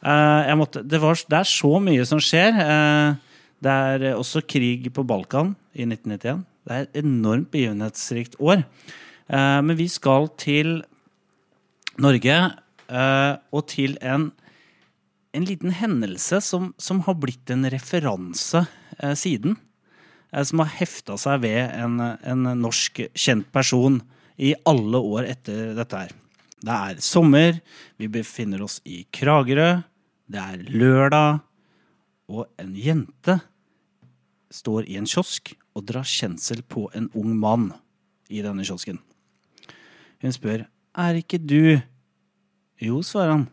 Uh, 0.00 0.54
måtte, 0.56 0.80
det, 0.86 1.02
var, 1.02 1.18
det 1.28 1.40
er 1.40 1.50
så 1.50 1.74
mye 1.84 2.06
som 2.08 2.22
skjer. 2.22 2.56
Uh, 2.56 3.42
det 3.60 3.76
er 3.92 4.06
også 4.14 4.40
krig 4.46 4.88
på 4.94 5.04
Balkan 5.04 5.52
i 5.76 5.84
1991. 5.84 6.46
Det 6.64 6.76
er 6.76 6.88
et 6.88 6.98
enormt 7.02 7.50
begivenhetsrikt 7.52 8.38
år. 8.40 8.64
Eh, 9.28 9.60
men 9.62 9.76
vi 9.76 9.88
skal 9.92 10.30
til 10.40 10.80
Norge 12.00 12.36
eh, 12.88 13.34
og 13.52 13.64
til 13.68 13.96
en, 14.00 14.30
en 15.36 15.48
liten 15.48 15.74
hendelse 15.76 16.40
som, 16.44 16.72
som 16.80 17.02
har 17.06 17.18
blitt 17.20 17.50
en 17.52 17.68
referanse 17.72 18.64
eh, 18.98 19.16
siden. 19.18 19.58
Som 20.28 20.60
har 20.60 20.74
hefta 20.76 21.14
seg 21.16 21.40
ved 21.40 21.70
en, 21.72 21.94
en 22.04 22.48
norsk 22.60 23.00
kjent 23.16 23.46
person 23.48 23.94
i 24.36 24.50
alle 24.68 25.00
år 25.00 25.24
etter 25.24 25.72
dette 25.78 26.02
her. 26.02 26.12
Det 26.60 26.74
er 26.74 27.00
sommer, 27.00 27.56
vi 27.96 28.10
befinner 28.12 28.60
oss 28.66 28.76
i 28.84 29.06
Kragerø, 29.14 29.78
det 30.28 30.42
er 30.42 30.66
lørdag, 30.68 31.40
og 32.28 32.44
en 32.60 32.74
jente 32.76 33.38
står 34.52 34.84
i 34.84 34.98
en 35.00 35.08
kiosk 35.08 35.54
og 35.72 35.86
drar 35.88 36.04
kjensel 36.04 36.60
på 36.60 36.90
en 36.98 37.08
ung 37.16 37.32
mann 37.40 37.70
i 38.28 38.44
denne 38.44 38.66
kiosken. 38.68 39.00
Hun 40.22 40.34
spør, 40.34 40.64
er 40.98 41.20
ikke 41.20 41.38
du 41.38 41.78
Jo, 42.78 43.00
svarer 43.02 43.32
han. 43.32 43.44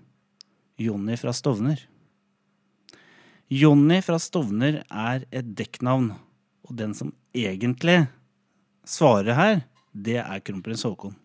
Jonny 0.77 1.15
fra 1.17 1.31
Stovner. 1.33 1.79
Jonny 3.49 3.99
fra 4.05 4.19
Stovner 4.21 4.83
er 4.85 5.25
et 5.33 5.47
dekknavn, 5.57 6.11
og 6.65 6.73
den 6.77 6.93
som 6.97 7.13
egentlig 7.33 8.03
svarer 8.85 9.37
her, 9.37 9.61
det 9.93 10.19
er 10.21 10.43
kronprins 10.45 10.85
Haakon. 10.85 11.15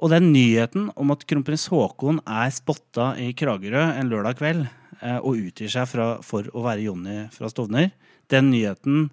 Og 0.00 0.10
den 0.12 0.32
nyheten 0.34 0.90
om 1.00 1.12
at 1.14 1.24
kronprins 1.28 1.68
Haakon 1.72 2.20
er 2.24 2.52
spotta 2.52 3.12
i 3.20 3.30
Kragerø 3.36 3.86
en 3.94 4.10
lørdag 4.10 4.40
kveld 4.40 4.64
eh, 4.66 5.20
og 5.20 5.38
utgir 5.38 5.70
seg 5.72 5.88
for 5.88 6.50
å 6.50 6.64
være 6.64 6.88
Jonny 6.88 7.18
fra 7.32 7.52
Stovner, 7.52 7.92
den 8.32 8.50
nyheten 8.52 9.06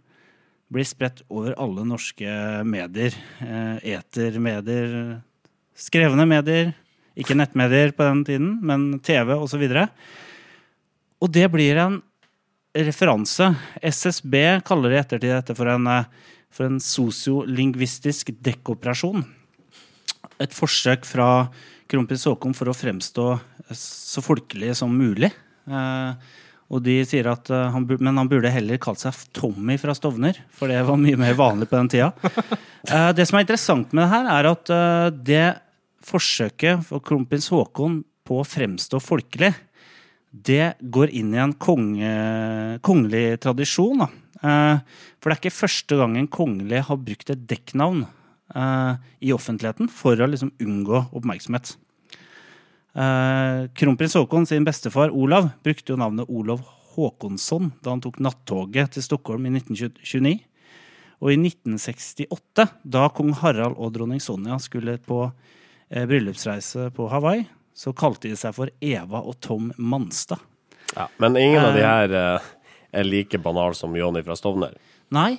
blir 0.72 0.88
spredt 0.88 1.24
over 1.32 1.56
alle 1.60 1.84
norske 1.88 2.36
medier. 2.68 3.16
Eh, 3.44 3.98
etermedier, 3.98 5.20
skrevne 5.76 6.26
medier, 6.30 6.72
ikke 7.20 7.36
nettmedier 7.36 7.92
på 7.96 8.08
den 8.08 8.24
tiden, 8.28 8.54
men 8.64 8.88
TV 9.04 9.36
osv. 9.36 9.66
Og 11.22 11.32
det 11.32 11.48
blir 11.54 11.82
en 11.82 12.00
referanse. 12.72 13.52
SSB 13.84 14.36
kaller 14.68 14.96
i 14.96 15.02
ettertid 15.02 15.34
dette 15.36 15.56
for 15.58 15.68
en, 15.68 15.88
eh, 15.88 16.06
for 16.50 16.66
en 16.66 16.80
sosiolingvistisk 16.80 18.32
dekkoperasjon. 18.42 19.26
Et 20.40 20.52
forsøk 20.52 21.06
fra 21.06 21.50
kronprins 21.92 22.26
Haakon 22.26 22.56
for 22.56 22.72
å 22.72 22.76
fremstå 22.76 23.28
så 23.76 24.24
folkelig 24.24 24.76
som 24.76 24.92
mulig. 24.96 25.32
Eh, 25.68 26.14
og 26.72 26.84
de 26.86 27.02
sier 27.08 27.28
at 27.32 27.52
eh, 27.52 27.70
han, 27.74 27.88
Men 28.00 28.20
han 28.22 28.30
burde 28.32 28.52
heller 28.52 28.80
kalt 28.82 29.02
seg 29.02 29.18
Tommy 29.36 29.76
fra 29.82 29.96
Stovner, 29.98 30.40
for 30.56 30.72
det 30.72 30.80
var 30.88 31.00
mye 31.00 31.20
mer 31.20 31.36
vanlig 31.40 31.70
på 31.72 31.80
den 31.80 31.92
tida. 31.98 32.12
Eh, 32.82 33.12
det 33.14 33.28
som 33.30 33.38
er 33.38 33.44
interessant 33.44 33.92
med 33.94 34.02
det 34.02 34.10
her, 34.10 34.28
er 34.34 34.48
at 34.50 34.70
eh, 34.74 35.08
det 35.14 35.44
forsøket 36.02 36.82
for 36.88 37.04
kronprins 37.06 37.52
Haakon 37.54 38.00
på 38.26 38.40
å 38.42 38.46
fremstå 38.48 38.98
folkelig, 39.06 39.52
det 40.34 40.72
går 40.82 41.14
inn 41.20 41.30
i 41.36 41.44
en 41.44 41.54
konge, 41.62 42.16
kongelig 42.82 43.38
tradisjon. 43.46 44.02
Da. 44.02 44.10
For 44.42 45.30
det 45.30 45.36
er 45.36 45.42
ikke 45.44 45.54
første 45.54 46.00
gang 46.02 46.18
en 46.18 46.32
kongelig 46.34 46.82
har 46.90 47.02
brukt 47.06 47.30
et 47.30 47.46
dekknavn 47.54 48.02
i 49.22 49.36
offentligheten 49.38 49.94
for 49.94 50.18
å 50.18 50.32
liksom 50.34 50.56
unngå 50.58 51.04
oppmerksomhet. 51.12 51.76
Eh, 52.91 53.69
Kronprins 53.77 54.17
Haakon 54.19 54.45
sin 54.45 54.65
bestefar 54.67 55.13
Olav 55.15 55.49
brukte 55.63 55.93
jo 55.93 55.99
navnet 55.99 56.30
Olav 56.30 56.63
Håkonsson 56.91 57.71
da 57.80 57.93
han 57.93 58.01
tok 58.04 58.19
nattoget 58.19 58.97
til 58.97 59.06
Stockholm 59.06 59.47
i 59.47 59.54
1929. 59.56 60.39
Og 61.21 61.30
i 61.32 61.38
1968, 61.38 62.67
da 62.84 63.08
kong 63.13 63.36
Harald 63.39 63.77
og 63.77 63.93
dronning 63.93 64.21
Sonja 64.23 64.58
skulle 64.60 64.97
på 65.06 65.23
eh, 65.27 66.08
bryllupsreise 66.10 66.89
på 66.95 67.08
Hawaii, 67.12 67.45
så 67.77 67.93
kalte 67.95 68.32
de 68.32 68.39
seg 68.39 68.56
for 68.58 68.71
Eva 68.82 69.21
og 69.21 69.38
Tom 69.43 69.69
Manstad. 69.77 70.41
Ja, 70.95 71.08
men 71.21 71.38
ingen 71.39 71.62
av 71.63 71.77
de 71.77 71.86
her 71.86 72.15
eh, 72.17 72.49
er 72.91 73.08
like 73.08 73.39
banale 73.39 73.77
som 73.77 73.93
Jonny 73.95 74.23
fra 74.25 74.36
Stovner. 74.36 74.73
Nei, 75.13 75.36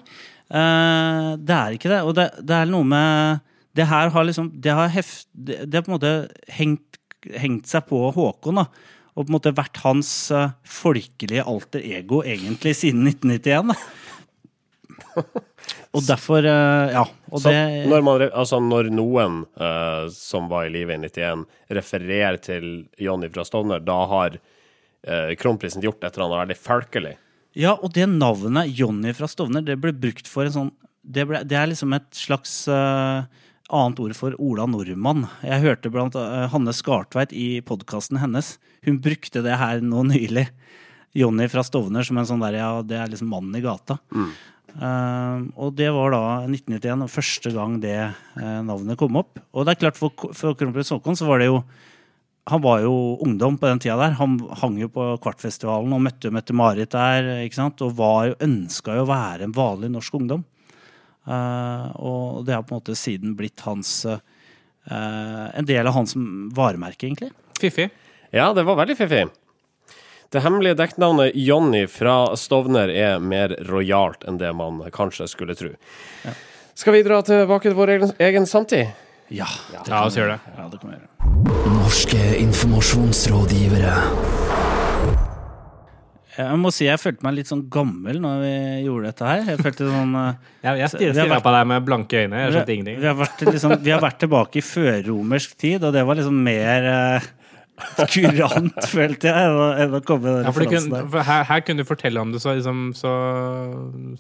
eh, 0.49 1.29
det 1.37 1.59
er 1.59 1.77
ikke 1.77 1.91
det. 1.93 2.01
Og 2.07 2.15
det, 2.17 2.29
det 2.41 2.61
er 2.63 2.71
noe 2.71 2.87
med 2.87 3.49
Det 3.73 3.87
her 3.89 4.11
har 4.13 4.25
liksom 4.29 4.51
Det 4.53 4.73
har, 4.77 4.91
heft, 4.93 5.27
det, 5.33 5.63
det 5.65 5.79
har 5.79 5.85
på 5.87 5.93
en 5.93 5.97
måte 5.97 6.17
hengt, 6.53 6.99
hengt 7.43 7.71
seg 7.71 7.87
på 7.89 8.01
Håkon, 8.17 8.63
da. 8.63 8.67
Og 9.13 9.27
på 9.27 9.29
en 9.29 9.37
måte 9.37 9.53
vært 9.57 9.83
hans 9.85 10.11
eh, 10.33 10.55
folkelige 10.65 11.45
alter 11.45 11.83
ego 11.85 12.23
egentlig 12.25 12.75
siden 12.79 13.05
1991. 13.11 13.73
da. 13.73 15.23
Og 15.93 16.05
derfor 16.07 16.47
eh, 16.49 16.95
Ja. 16.95 17.05
Og 17.33 17.41
Så 17.41 17.53
det 17.53 17.89
når, 17.89 18.05
man, 18.05 18.23
altså 18.29 18.59
når 18.61 18.91
noen 18.93 19.43
uh, 19.61 20.09
som 20.13 20.49
var 20.51 20.67
i 20.69 20.73
live 20.73 20.93
i 20.93 21.01
91, 21.01 21.47
refererer 21.73 22.37
til 22.45 22.67
Jonny 23.01 23.31
fra 23.33 23.45
Stovner, 23.49 23.81
da 23.81 23.99
har 24.11 24.37
uh, 24.37 25.33
kronprinsen 25.41 25.85
gjort 25.85 26.05
et 26.05 26.17
eller 26.17 26.29
annet 26.29 26.43
veldig 26.43 26.59
folkelig. 26.61 27.15
Ja, 27.59 27.75
og 27.77 27.93
det 27.97 28.09
navnet 28.09 28.73
Jonny 28.79 29.13
fra 29.17 29.29
Stovner, 29.29 29.65
det 29.65 29.79
ble 29.81 29.93
brukt 29.97 30.29
for 30.29 30.49
en 30.49 30.55
sånn 30.55 30.73
Det, 31.03 31.25
ble, 31.29 31.43
det 31.45 31.57
er 31.59 31.67
liksom 31.67 31.93
et 31.97 32.07
slags 32.15 32.53
eh, 32.71 33.25
annet 33.73 34.01
ord 34.05 34.15
for 34.19 34.37
Ola 34.43 34.67
Nordmann. 34.69 35.27
Jeg 35.45 35.65
hørte 35.65 35.93
blant 35.93 36.17
uh, 36.19 36.47
Hanne 36.53 36.75
Skartveit 36.77 37.35
i 37.37 37.63
podkasten 37.67 38.21
hennes. 38.23 38.57
Hun 38.87 39.01
brukte 39.03 39.45
det 39.45 39.59
her 39.61 39.83
nå 39.85 40.05
nylig. 40.11 40.49
Jonny 41.17 41.49
fra 41.53 41.65
Stovner 41.67 42.07
som 42.07 42.21
en 42.21 42.29
sånn 42.29 42.43
der, 42.45 42.57
ja, 42.61 42.71
det 42.87 42.97
er 42.97 43.11
liksom 43.13 43.29
mannen 43.33 43.59
i 43.59 43.65
gata. 43.65 43.99
Eh, 44.73 45.41
og 45.61 45.75
det 45.77 45.91
var 45.93 46.15
da 46.15 46.23
1991, 46.47 47.05
og 47.05 47.13
første 47.13 47.53
gang 47.53 47.79
det 47.83 47.97
uh, 48.01 48.61
navnet 48.65 48.99
kom 49.01 49.19
opp. 49.21 49.41
Og 49.53 49.67
det 49.67 49.75
er 49.75 49.83
klart, 49.83 50.01
for, 50.01 50.15
for 50.37 50.57
kronprins 50.57 50.93
Haakon 50.95 51.19
så 51.19 51.29
var 51.29 51.43
det 51.43 51.51
jo 51.51 51.63
han 52.51 52.59
var 52.59 52.81
jo 52.83 53.21
ungdom 53.23 53.55
på 53.55 53.69
den 53.69 53.79
tida 53.79 53.95
der. 54.01 54.17
Han 54.19 54.33
hang 54.59 54.81
jo 54.81 54.89
på 54.91 55.05
Kvartfestivalen 55.23 55.93
og 55.95 56.01
møtte 56.03 56.33
Mette-Marit 56.35 56.91
der. 56.91 57.29
ikke 57.45 57.55
sant? 57.61 57.85
Og 57.87 57.95
var 58.01 58.33
jo, 58.33 58.39
ønska 58.43 58.97
jo 58.97 59.05
å 59.05 59.11
være 59.13 59.47
en 59.47 59.55
vanlig 59.55 59.93
norsk 59.93 60.17
ungdom. 60.19 60.43
Eh, 61.27 61.87
og 62.03 62.43
det 62.47 62.57
har 62.57 62.65
på 62.67 62.75
en 62.75 62.81
måte 62.83 62.97
siden 62.99 63.37
blitt 63.39 63.61
hans 63.67 63.93
eh, 64.09 64.19
En 64.91 65.65
del 65.69 65.87
av 65.87 65.95
hans 65.95 66.17
varemerke, 66.57 67.07
egentlig. 67.07 67.31
Fiffig. 67.61 67.91
Ja, 68.35 68.49
det 68.57 68.65
var 68.67 68.77
veldig 68.81 68.97
fiffig. 68.99 69.29
Det 70.33 70.41
hemmelige 70.43 70.75
dekknavnet 70.81 71.37
Jonny 71.37 71.85
fra 71.93 72.35
Stovner 72.41 72.89
er 72.91 73.21
mer 73.21 73.53
rojalt 73.69 74.25
enn 74.27 74.39
det 74.41 74.49
man 74.57 74.81
kanskje 74.91 75.29
skulle 75.29 75.55
tro. 75.55 75.69
Skal 76.75 76.97
vi 76.97 77.03
dra 77.05 77.21
tilbake 77.23 77.69
til 77.69 77.77
vår 77.77 77.93
egen, 77.99 78.15
egen 78.19 78.49
samtid? 78.49 78.91
Ja, 79.33 79.47
La 79.87 80.07
oss 80.09 80.17
gjøre 80.17 80.35
det. 80.39 80.55
ja, 80.57 80.67
det 80.73 80.81
kan 80.81 80.91
vi 80.91 80.97
gjøre. 80.97 81.09
Norske 81.77 82.23
informasjonsrådgivere. 82.41 83.95
Jeg 86.39 86.57
må 86.63 86.71
si 86.73 86.87
jeg 86.87 86.97
følte 87.03 87.23
meg 87.27 87.35
litt 87.37 87.49
sånn 87.51 87.67
gammel 87.69 88.17
når 88.23 88.39
vi 88.41 88.53
gjorde 88.87 89.11
dette 89.11 89.27
her. 89.29 89.43
Jeg 89.53 89.59
følte 89.67 89.89
sånn 89.91 90.15
eh, 90.23 90.35
Jeg, 90.65 90.79
jeg 91.13 91.29
vært- 91.29 91.43
på 91.45 91.53
deg 91.59 91.67
med 91.75 91.85
blanke 91.85 92.23
øyne. 92.25 92.41
Jeg 92.47 92.55
skjønte 92.57 92.97
Vi, 93.03 93.07
har 93.07 93.19
vært, 93.21 93.45
liksom, 93.51 93.75
vi 93.85 93.91
har 93.93 94.01
vært 94.01 94.19
tilbake 94.25 94.61
i 94.63 94.65
førromersk 94.65 95.57
tid, 95.61 95.85
og 95.85 95.93
det 95.93 96.05
var 96.09 96.17
liksom 96.21 96.39
mer 96.47 96.89
eh, 96.93 97.31
kurant, 98.15 98.77
følte 98.89 99.29
jeg, 99.33 99.53
enn 99.83 99.97
å- 99.97 100.01
komme 100.07 100.23
med 100.23 100.37
den 100.37 100.45
Ja, 100.47 100.51
referansen 100.53 100.93
der. 100.95 101.07
for 101.17 101.27
her, 101.27 101.45
her 101.49 101.61
kunne 101.67 101.83
du 101.83 101.89
fortelle 101.89 102.21
om 102.23 102.33
det 102.33 102.41
så, 102.45 102.55
liksom, 102.57 102.83
så, 102.97 103.13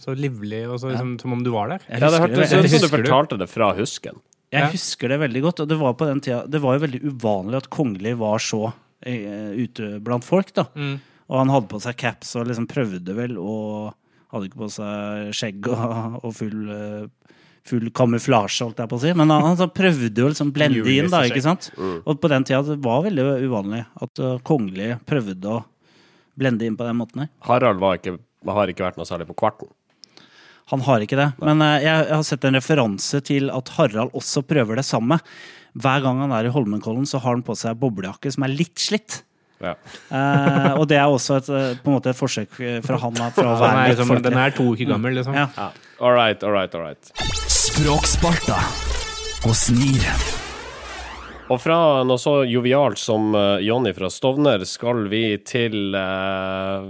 så 0.02 0.14
livlig, 0.18 0.64
og 0.68 0.80
så, 0.82 0.90
liksom, 0.92 1.14
som 1.22 1.32
om 1.36 1.42
du 1.44 1.50
var 1.54 1.68
der. 1.74 1.84
Jeg 1.88 2.00
Ja, 2.02 2.10
det 2.10 2.20
hørtes 2.24 2.52
ut 2.52 2.68
som 2.76 2.84
du 2.88 2.92
fortalte 2.96 3.38
det 3.40 3.48
fra 3.52 3.72
husken. 3.78 4.20
jeg 4.52 4.60
Ja. 4.66 4.68
husker 4.72 5.08
det 5.08 5.20
veldig 5.20 5.42
godt, 5.42 5.60
og 5.64 5.68
det 5.68 5.78
var 5.80 5.94
på 5.94 6.04
den 6.06 6.20
tida 6.20 6.42
Det 6.46 6.60
var 6.60 6.76
jo 6.76 6.84
veldig 6.86 7.00
uvanlig 7.08 7.56
at 7.56 7.70
kongelig 7.70 8.16
var 8.18 8.38
så 8.38 8.66
uh, 8.72 9.52
ute 9.56 9.98
blant 10.04 10.24
folk, 10.24 10.52
da. 10.54 10.66
Mm. 10.76 11.00
Og 11.32 11.40
han 11.40 11.52
hadde 11.52 11.70
på 11.70 11.80
seg 11.80 11.96
caps 11.96 12.34
og 12.36 12.50
liksom 12.50 12.68
prøvde 12.68 13.16
vel 13.16 13.38
og 13.40 13.94
hadde 14.32 14.48
ikke 14.48 14.62
på 14.62 14.70
seg 14.72 15.32
skjegg 15.36 15.68
og, 15.72 16.18
og 16.20 16.34
full, 16.36 16.60
eh, 16.72 17.34
full 17.68 17.88
kamuflasje, 17.96 18.66
holdt 18.66 18.82
jeg 18.84 18.90
på 18.90 18.98
å 18.98 19.02
si. 19.02 19.12
Men 19.16 19.32
han, 19.32 19.48
han 19.56 19.72
prøvde 19.72 20.12
jo 20.12 20.30
liksom 20.32 20.52
blende 20.54 20.84
inn, 20.92 21.10
da, 21.12 21.24
ikke 21.28 21.44
sant? 21.44 21.70
Og 21.78 22.20
på 22.20 22.30
den 22.32 22.46
tida 22.48 22.62
det 22.66 22.80
var 22.84 23.04
veldig 23.06 23.26
uvanlig 23.46 23.84
at 24.04 24.22
uh, 24.24 24.38
kongelige 24.44 24.98
prøvde 25.08 25.56
å 25.56 25.60
blende 26.38 26.68
inn 26.68 26.76
på 26.76 26.88
den 26.88 27.00
måten 27.00 27.24
her. 27.24 27.32
Harald 27.48 27.84
ikke, 27.96 28.16
har 28.48 28.72
ikke 28.72 28.86
vært 28.86 29.00
noe 29.00 29.08
særlig 29.08 29.28
på 29.30 29.38
kvarten. 29.44 29.72
Han 30.72 30.84
har 30.86 31.04
ikke 31.04 31.18
det. 31.18 31.28
Men 31.42 31.60
eh, 31.64 31.82
jeg, 31.84 32.06
jeg 32.08 32.16
har 32.16 32.24
sett 32.28 32.46
en 32.48 32.56
referanse 32.56 33.20
til 33.28 33.50
at 33.52 33.74
Harald 33.76 34.14
også 34.16 34.44
prøver 34.48 34.80
det 34.80 34.86
samme. 34.88 35.18
Hver 35.72 36.04
gang 36.04 36.20
han 36.24 36.32
er 36.36 36.48
i 36.48 36.52
Holmenkollen, 36.52 37.04
så 37.08 37.20
har 37.20 37.36
han 37.36 37.44
på 37.44 37.56
seg 37.58 37.80
boblejakke 37.80 38.32
som 38.32 38.46
er 38.46 38.54
litt 38.54 38.80
slitt. 38.80 39.22
Ja. 39.62 39.74
Eh, 40.10 40.68
og 40.76 40.86
det 40.90 40.98
er 40.98 41.06
også 41.06 41.38
et, 41.40 41.48
eh, 41.48 41.72
på 41.82 41.92
en 41.92 41.98
måte 41.98 42.12
et 42.12 42.18
forsøk 42.18 42.60
eh, 42.60 42.80
fra 42.84 42.98
han 43.02 43.14
da, 43.18 43.30
fra 43.34 43.48
å 43.54 43.56
være 43.60 43.86
litt 43.86 43.94
liksom, 43.94 44.12
folkelig. 44.12 44.28
den 44.30 44.40
er 44.42 44.56
to 44.56 44.68
uker 44.74 44.92
gammel, 44.92 45.18
liksom. 45.20 45.38
Ja. 45.38 45.48
Ja. 45.56 45.70
All 46.02 46.16
right, 46.18 46.42
all 46.42 46.54
right, 46.54 46.74
all 46.74 46.82
right. 46.88 47.12
Språksparta 47.52 48.58
og 49.46 49.54
snir. 49.58 50.06
Og 51.52 51.58
fra 51.60 51.78
noe 52.06 52.20
så 52.20 52.42
jovialt 52.48 53.00
som 53.00 53.34
eh, 53.36 53.64
Jonny 53.66 53.92
fra 53.96 54.10
Stovner 54.12 54.62
skal 54.68 55.06
vi 55.12 55.24
til 55.46 55.94
eh, 55.98 56.86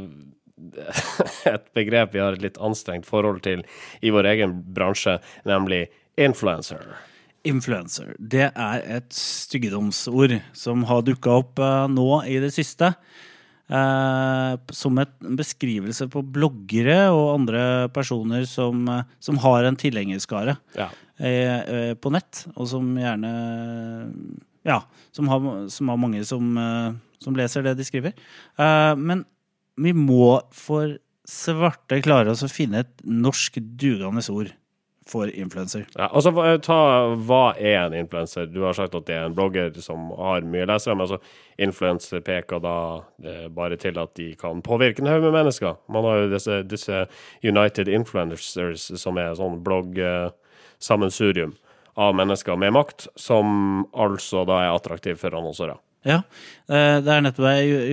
et 1.55 1.65
begrep 1.77 2.15
vi 2.15 2.23
har 2.23 2.37
et 2.37 2.45
litt 2.45 2.61
anstrengt 2.63 3.09
forhold 3.09 3.43
til 3.47 3.65
i 4.01 4.13
vår 4.15 4.29
egen 4.35 4.61
bransje, 4.77 5.19
nemlig 5.49 5.87
influencer. 6.21 6.85
Influencer. 7.48 8.14
Det 8.18 8.48
er 8.55 8.85
et 8.98 9.14
styggedomsord 9.16 10.37
som 10.55 10.85
har 10.87 11.02
dukka 11.02 11.33
opp 11.40 11.59
eh, 11.62 11.87
nå 11.90 12.07
i 12.31 12.37
det 12.42 12.52
siste. 12.55 12.92
Eh, 13.72 14.52
som 14.76 15.00
en 15.02 15.37
beskrivelse 15.38 16.07
på 16.12 16.22
bloggere 16.35 17.09
og 17.11 17.33
andre 17.40 17.64
personer 17.94 18.46
som, 18.46 18.85
eh, 18.88 19.09
som 19.18 19.40
har 19.42 19.66
en 19.66 19.78
tilhengerskare 19.81 20.57
Ja. 20.78 20.90
på 21.22 22.11
nett, 22.11 22.46
og 22.57 22.66
som 22.66 22.96
gjerne 22.98 23.33
Ja, 24.64 24.81
som 25.12 25.28
har, 25.28 25.68
som 25.68 25.88
har 25.88 25.96
mange 25.96 26.24
som, 26.24 26.55
som 27.20 27.35
leser 27.35 27.62
det 27.62 27.76
de 27.76 27.85
skriver. 27.85 28.12
Men 28.96 29.24
vi 29.76 29.92
må 29.92 30.40
for 30.52 30.96
svarte 31.28 32.00
klare 32.02 32.31
oss 32.31 32.42
å 32.42 32.50
finne 32.50 32.83
et 32.83 33.05
norsk 33.07 33.61
dugende 33.78 34.24
ord 34.31 34.50
for 35.12 35.31
influenser. 35.31 35.85
Ja, 35.94 36.09
altså, 36.09 36.33
ta, 36.64 36.79
hva 37.29 37.42
er 37.61 37.79
en 37.85 37.96
influenser? 38.01 38.48
Du 38.51 38.62
har 38.64 38.77
sagt 38.77 38.96
at 38.96 39.07
det 39.09 39.16
er 39.18 39.29
en 39.29 39.37
blogger 39.37 39.72
som 39.85 40.11
har 40.18 40.46
mye 40.48 40.66
lesere, 40.70 40.96
men 40.96 41.07
altså, 41.07 41.20
influenser 41.62 42.25
peker 42.25 42.62
da 42.64 42.77
eh, 43.25 43.46
bare 43.53 43.79
til 43.81 44.01
at 44.01 44.14
de 44.18 44.33
kan 44.40 44.62
påvirke 44.64 45.05
en 45.05 45.11
haug 45.12 45.27
med 45.27 45.37
mennesker. 45.37 45.77
Man 45.92 46.09
har 46.09 46.22
jo 46.22 46.33
disse, 46.33 46.62
disse 46.68 47.05
United 47.44 47.92
Influencers, 47.92 48.88
som 49.03 49.20
er 49.20 49.37
sånn 49.38 49.61
blogg-sammensurium 49.66 51.57
av 52.01 52.16
mennesker 52.16 52.57
med 52.57 52.72
makt, 52.72 53.11
som 53.20 53.85
altså 53.92 54.46
da 54.48 54.62
er 54.64 54.77
attraktiv 54.77 55.20
for 55.20 55.37
annonsører. 55.37 55.81
Ja, 56.03 56.19
eh, 56.67 56.99
det 56.99 57.12
er 57.15 57.23
nettopp. 57.23 57.47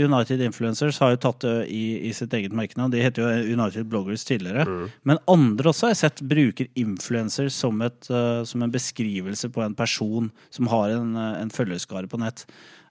United 0.09 0.41
Influencers 0.41 0.97
har 1.01 1.13
jo 1.13 1.19
tatt 1.21 1.43
det 1.45 1.67
i, 1.69 2.09
i 2.09 2.13
sitt 2.17 2.33
eget 2.33 2.55
merkenavn. 2.57 2.91
De 2.93 3.03
heter 3.03 3.21
jo 3.21 3.57
United 3.59 3.85
Bloggers 3.91 4.25
tidligere. 4.25 4.65
Men 5.05 5.21
andre 5.29 5.69
også 5.69 5.87
har 5.87 5.93
jeg 5.93 6.01
sett 6.01 6.23
bruker 6.31 6.71
influencer 6.79 7.51
som, 7.53 7.83
et, 7.85 8.09
eh, 8.09 8.41
som 8.49 8.65
en 8.65 8.73
beskrivelse 8.73 9.51
på 9.53 9.61
en 9.65 9.77
person 9.77 10.31
som 10.49 10.71
har 10.73 10.95
en, 10.97 11.13
eh, 11.15 11.37
en 11.43 11.53
følgerskare 11.53 12.09
på 12.09 12.21
nett. 12.21 12.47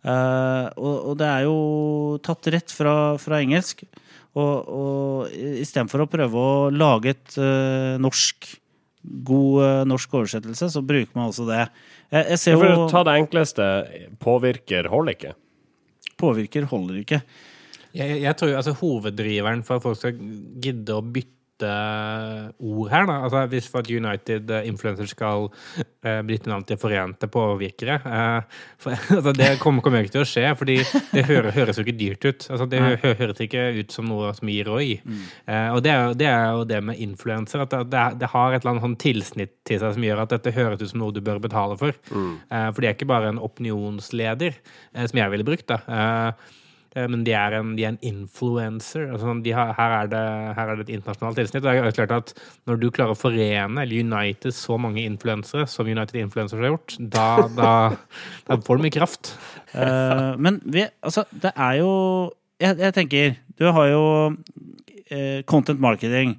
Og, 0.08 0.94
og 1.10 1.16
det 1.18 1.26
er 1.26 1.42
jo 1.48 1.56
tatt 2.22 2.46
rett 2.54 2.70
fra, 2.72 3.18
fra 3.18 3.40
engelsk. 3.42 3.82
Og, 4.38 4.70
og 4.70 5.34
istedenfor 5.34 6.04
å 6.04 6.08
prøve 6.08 6.38
å 6.38 6.68
lage 6.70 7.10
et 7.10 7.38
norsk 7.98 8.46
god 9.02 9.88
norsk 9.90 10.14
oversettelse, 10.20 10.70
så 10.70 10.82
bruker 10.86 11.18
man 11.18 11.32
altså 11.32 11.48
det. 11.48 11.66
Jeg, 12.14 12.24
jeg 12.32 12.40
ser 12.40 12.56
jo 12.56 12.88
ta 12.88 13.02
det 13.04 13.14
enkleste, 13.20 13.64
påvirker 14.22 14.88
holder 14.88 15.16
ikke. 15.16 15.32
Påvirker 16.18 16.68
holder 16.70 17.02
ikke. 17.02 17.20
Jeg, 17.96 18.20
jeg 18.22 18.36
tror 18.36 18.54
altså 18.58 18.74
Hoveddriveren 18.78 19.64
for 19.66 19.78
at 19.78 19.84
folk 19.84 19.98
skal 20.00 20.16
gidde 20.62 20.96
å 20.96 21.04
bytte 21.04 21.37
ord 21.66 22.90
her. 22.92 23.06
Da. 23.08 23.16
Altså, 23.24 23.46
hvis 23.50 23.68
for 23.70 23.82
at 23.82 23.90
United 23.90 24.50
eh, 24.50 24.66
Influencer 24.68 25.08
skal 25.10 25.48
eh, 26.04 26.20
bytte 26.26 26.50
navn 26.50 26.64
til 26.68 26.78
Forente 26.80 27.28
påvirkere 27.32 27.98
eh, 27.98 28.58
for, 28.78 28.90
altså, 29.16 29.32
Det 29.32 29.50
kommer, 29.60 29.82
kommer 29.82 30.04
ikke 30.04 30.16
til 30.18 30.24
å 30.24 30.28
skje, 30.28 30.44
fordi 30.58 30.78
det 31.12 31.24
hører, 31.28 31.50
høres 31.56 31.80
jo 31.80 31.86
ikke 31.86 31.96
dyrt 31.98 32.28
ut. 32.28 32.48
Altså, 32.50 32.68
det 32.70 32.82
hø, 32.84 33.14
høres 33.22 33.42
ikke 33.44 33.64
ut 33.80 33.94
som 33.94 34.08
noe 34.10 34.32
som 34.36 34.52
gir 34.52 34.68
ROI. 34.68 34.98
Eh, 35.46 35.70
og 35.74 35.82
det 35.86 35.94
er, 35.94 36.14
det 36.18 36.30
er 36.30 36.46
jo 36.58 36.68
det 36.68 36.82
med 36.90 37.02
influenser, 37.02 37.64
at 37.64 37.74
det, 37.90 38.04
det, 38.20 38.30
har 38.34 38.54
et 38.54 38.62
eller 38.62 38.76
annet 38.76 38.86
sånn 38.88 39.00
tilsnitt 39.02 39.56
til 39.68 39.82
seg 39.82 39.96
som 39.96 40.06
gjør 40.06 40.24
at 40.24 40.36
dette 40.36 40.54
høres 40.56 40.82
ut 40.82 40.92
som 40.92 41.02
noe 41.02 41.14
du 41.14 41.22
bør 41.24 41.42
betale 41.42 41.78
for. 41.80 41.96
Eh, 42.12 42.70
for 42.70 42.80
de 42.82 42.90
er 42.90 42.96
ikke 42.96 43.10
bare 43.10 43.32
en 43.32 43.42
opinionsleder, 43.42 44.56
som 44.98 45.20
jeg 45.20 45.34
ville 45.34 45.46
brukt. 45.46 45.68
da. 45.68 46.34
Eh, 46.96 47.06
Men 47.10 47.24
de 47.26 47.34
er 47.36 47.56
en, 47.58 47.74
de 47.76 47.84
er 47.84 47.92
en 47.92 48.00
influencer. 48.06 49.08
Altså, 49.12 49.34
de 49.44 49.54
har, 49.54 49.74
her, 49.76 49.94
er 49.98 50.10
det, 50.12 50.24
her 50.56 50.72
er 50.72 50.80
det 50.80 50.86
et 50.86 50.94
internasjonalt 50.96 51.40
tilsnitt. 51.40 51.64
Og 51.64 51.68
det 51.68 51.92
er 51.92 51.98
klart 52.00 52.16
at 52.16 52.34
Når 52.70 52.80
du 52.80 52.88
klarer 52.90 53.14
å 53.14 53.18
forene 53.18 53.84
eller 53.84 54.04
unite 54.04 54.52
så 54.54 54.78
mange 54.80 55.04
influensere 55.04 55.68
som 55.68 55.88
United 55.88 56.20
Influencers 56.20 56.60
har 56.62 56.72
gjort, 56.72 56.96
da, 56.98 57.28
da, 57.56 57.72
da 58.48 58.60
får 58.64 58.78
du 58.78 58.86
mye 58.86 58.96
kraft. 58.98 59.32
Uh, 59.74 60.34
men 60.40 60.62
vi, 60.64 60.86
altså, 61.04 61.26
det 61.32 61.52
er 61.54 61.80
jo 61.82 61.92
jeg, 62.58 62.78
jeg 62.80 62.94
tenker 62.96 63.34
Du 63.58 63.66
har 63.70 63.90
jo 63.92 64.04
uh, 64.32 65.40
content 65.50 65.80
marketing. 65.80 66.38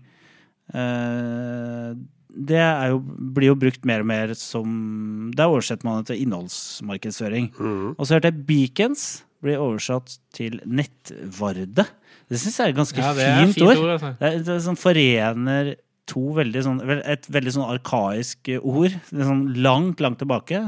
Uh, 0.74 1.94
det 2.30 2.60
er 2.62 2.92
jo, 2.92 3.00
blir 3.02 3.50
jo 3.50 3.58
brukt 3.58 3.86
mer 3.90 4.04
og 4.04 4.08
mer 4.08 4.32
som 4.38 5.32
Der 5.36 5.50
oversetter 5.50 5.88
man 5.88 6.04
det 6.04 6.12
til 6.12 6.22
innholdsmarkedsføring. 6.24 7.50
Og 7.98 8.06
så 8.06 8.16
hørte 8.16 8.30
jeg 8.30 8.46
beacons 8.48 9.08
blir 9.44 9.62
oversatt 9.62 10.18
til 10.36 10.60
nettvarde. 10.68 11.86
Det 12.30 12.40
syns 12.40 12.60
jeg 12.60 12.66
er 12.68 12.74
et 12.74 12.80
ganske 12.80 13.02
Ja, 13.02 13.12
er 13.14 13.44
fint, 13.44 13.56
fint 13.58 13.68
ord. 13.68 13.78
ord, 13.78 13.94
altså. 13.96 14.12
Det, 14.20 14.32
er, 14.32 14.42
det 14.46 14.56
er 14.56 14.66
sånn 14.66 14.80
forener 14.80 15.72
to 16.10 16.24
veldig 16.34 16.62
sånn 16.66 16.80
Et 16.98 17.28
veldig 17.30 17.54
sånn 17.54 17.70
arkaisk 17.70 18.52
ord. 18.60 18.96
Sånn 19.12 19.44
langt, 19.62 20.02
langt 20.04 20.22
tilbake. 20.22 20.62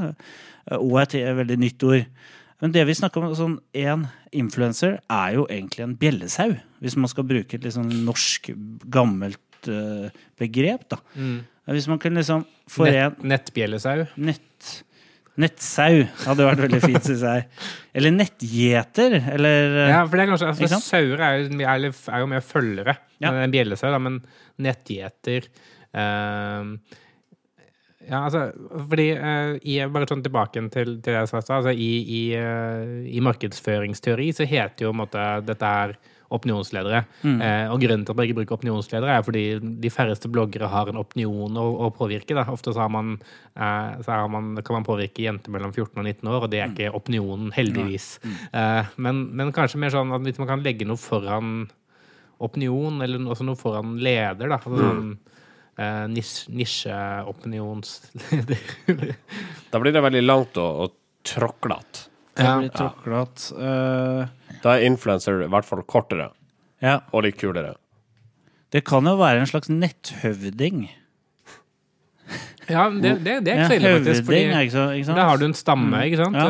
Og 0.78 0.98
et 1.02 1.18
veldig 1.42 1.58
nytt 1.62 1.86
ord. 1.88 2.06
Men 2.62 2.74
det 2.74 2.84
vi 2.86 2.94
snakker 2.94 3.24
om, 3.24 3.32
sånn 3.34 3.56
en 3.74 4.04
influencer 4.38 5.00
er 5.10 5.32
jo 5.34 5.48
egentlig 5.50 5.82
en 5.82 5.96
bjellesau. 5.98 6.52
Hvis 6.82 6.94
man 6.94 7.10
skal 7.10 7.26
bruke 7.26 7.58
et 7.58 7.66
sånn 7.74 7.90
norsk, 8.06 8.52
gammelt 8.86 9.66
uh, 9.66 10.06
begrep, 10.38 10.86
da. 10.94 11.00
Hvis 11.74 11.88
man 11.90 11.98
kunne 12.02 12.22
liksom 12.22 12.46
forene 12.70 13.10
Nett, 13.10 13.26
nettbjellesau. 13.32 14.06
Nett, 14.22 14.70
nettsau 15.40 16.02
hadde 16.26 16.46
vært 16.46 16.62
veldig 16.66 16.80
fint, 16.82 17.04
syns 17.06 17.22
jeg. 17.24 17.44
Eller 17.96 18.12
nettgjeter, 18.14 19.14
eller 19.32 19.76
eh, 19.86 19.92
Ja, 19.92 20.02
for 20.04 20.18
det 20.18 20.26
er 20.26 20.32
kanskje 20.32 20.50
altså, 20.52 20.80
Sauer 20.84 21.22
er 21.24 21.46
er, 21.48 21.86
er 21.88 22.24
jo 22.24 22.28
mer 22.28 22.44
følgere 22.44 22.96
Ja. 23.22 23.30
enn 23.30 23.40
en 23.46 23.54
bjellesau, 23.54 23.88
da, 23.94 24.00
men 24.02 24.20
nettgjeter 24.62 25.48
ehm, 25.96 26.74
Ja, 28.08 28.24
altså 28.26 28.48
Fordi 28.90 29.08
uh, 29.14 29.56
i, 29.62 29.78
Bare 29.94 30.08
sånn 30.10 30.24
tilbake 30.24 30.58
til, 30.74 30.96
til 30.98 30.98
det 31.06 31.18
jeg 31.20 31.30
sa. 31.30 31.40
Altså, 31.40 31.72
i, 31.72 31.92
i, 32.02 32.22
uh, 32.36 33.04
I 33.06 33.22
markedsføringsteori 33.24 34.32
så 34.36 34.48
heter 34.48 34.88
jo 34.88 34.92
på 34.92 34.96
en 34.98 35.04
måte 35.04 35.28
dette 35.46 35.76
her 35.76 35.96
opinionsledere. 36.32 37.04
Mm. 37.22 37.40
Eh, 37.44 37.66
og 37.72 37.80
grunnen 37.82 38.04
til 38.06 38.12
at 38.12 38.16
man 38.18 38.26
ikke 38.28 38.38
bruker 38.40 38.56
opinionsledere, 38.56 39.16
er 39.18 39.22
fordi 39.26 39.42
de 39.82 39.90
færreste 39.92 40.30
bloggere 40.32 40.68
har 40.72 40.88
en 40.92 41.00
opinion 41.02 41.58
å, 41.60 41.66
å 41.86 41.90
påvirke. 41.94 42.34
Da. 42.38 42.44
Ofte 42.52 42.72
så, 42.72 42.80
har 42.84 42.90
man, 42.94 43.14
eh, 43.56 43.90
så 44.02 44.10
har 44.16 44.28
man, 44.32 44.54
kan 44.64 44.78
man 44.80 44.86
påvirke 44.88 45.22
jenter 45.26 45.50
mellom 45.54 45.72
14 45.74 45.98
og 46.00 46.04
19 46.08 46.28
år, 46.32 46.40
og 46.46 46.50
det 46.52 46.60
er 46.62 46.72
ikke 46.72 46.92
opinionen, 46.98 47.52
heldigvis. 47.56 48.08
Eh, 48.52 48.84
men, 48.96 49.26
men 49.36 49.52
kanskje 49.56 49.78
mer 49.82 49.92
sånn 49.94 50.12
at 50.16 50.24
hvis 50.26 50.40
man 50.42 50.48
kan 50.54 50.64
legge 50.64 50.88
noe 50.88 51.00
foran 51.00 51.68
opinion, 52.42 53.02
eller 53.04 53.22
også 53.30 53.44
noe 53.46 53.58
foran 53.60 53.96
leder, 54.02 54.48
da. 54.50 54.56
Altså, 54.58 54.78
sånn, 54.80 55.12
eh, 55.78 56.06
nisj- 56.10 56.48
Nisjeopinionsleder. 57.42 59.14
Da 59.70 59.78
blir 59.80 59.92
det 59.94 60.02
veldig 60.04 60.22
langt 60.24 60.56
og, 60.60 60.80
og 60.86 60.96
tråklete. 61.26 62.08
det 62.34 62.44
Ja. 62.44 62.56
blir 62.58 62.70
tråklet. 62.74 63.52
Eh, 63.60 64.26
Da 64.62 64.76
er 64.78 64.86
influencer 64.86 65.42
i 65.44 65.48
hvert 65.50 65.66
fall 65.68 65.82
kortere 65.90 66.30
ja. 66.82 67.00
og 67.12 67.24
litt 67.26 67.38
kulere. 67.40 67.74
Det 68.72 68.84
kan 68.88 69.04
jo 69.04 69.16
være 69.20 69.42
en 69.42 69.46
slags 69.50 69.68
netthøvding. 69.68 70.86
ja, 72.70 72.86
det, 72.90 73.16
det, 73.24 73.34
det 73.44 73.52
er 73.52 73.58
Ja, 73.58 73.64
ikke 73.66 73.68
så 73.68 73.76
ille, 73.76 73.94
faktisk. 73.98 74.24
Fordi 74.28 74.42
ikke, 74.48 74.72
så, 74.72 74.84
ikke 74.96 75.06
sant? 75.10 75.18
da 75.18 75.24
har 75.28 75.40
du 75.40 75.44
en 75.48 75.56
stamme, 75.58 76.02
ikke 76.08 76.20
sant, 76.22 76.38
Ja. 76.38 76.46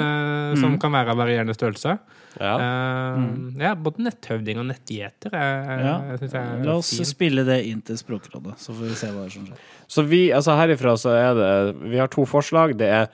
eh, 0.52 0.56
som 0.60 0.76
kan 0.78 0.92
være 0.92 1.14
av 1.14 1.18
varierende 1.22 1.56
størrelse. 1.56 1.96
Ja. 2.40 2.52
Eh, 2.62 3.24
ja, 3.60 3.72
både 3.74 4.04
netthøvding 4.06 4.60
og 4.62 4.68
nettgjeter 4.70 5.34
er, 5.34 5.82
Ja. 5.82 5.96
jeg 6.14 6.30
er 6.32 6.62
La 6.64 6.76
oss 6.78 6.92
fint. 6.96 7.08
spille 7.10 7.44
det 7.48 7.58
inn 7.66 7.80
til 7.82 7.96
Språkrådet, 7.96 8.54
så 8.60 8.72
får 8.76 8.88
vi 8.88 8.94
se 8.94 9.06
hva 9.12 9.26
som 9.32 9.46
skjer. 9.48 9.58
Så 9.88 10.04
vi, 10.08 10.22
altså 10.32 10.54
herifra 10.56 10.94
så 10.96 11.10
er 11.16 11.34
det 11.34 11.90
Vi 11.90 11.98
har 11.98 12.08
to 12.08 12.24
forslag. 12.24 12.76
Det 12.78 12.88
er 12.88 13.08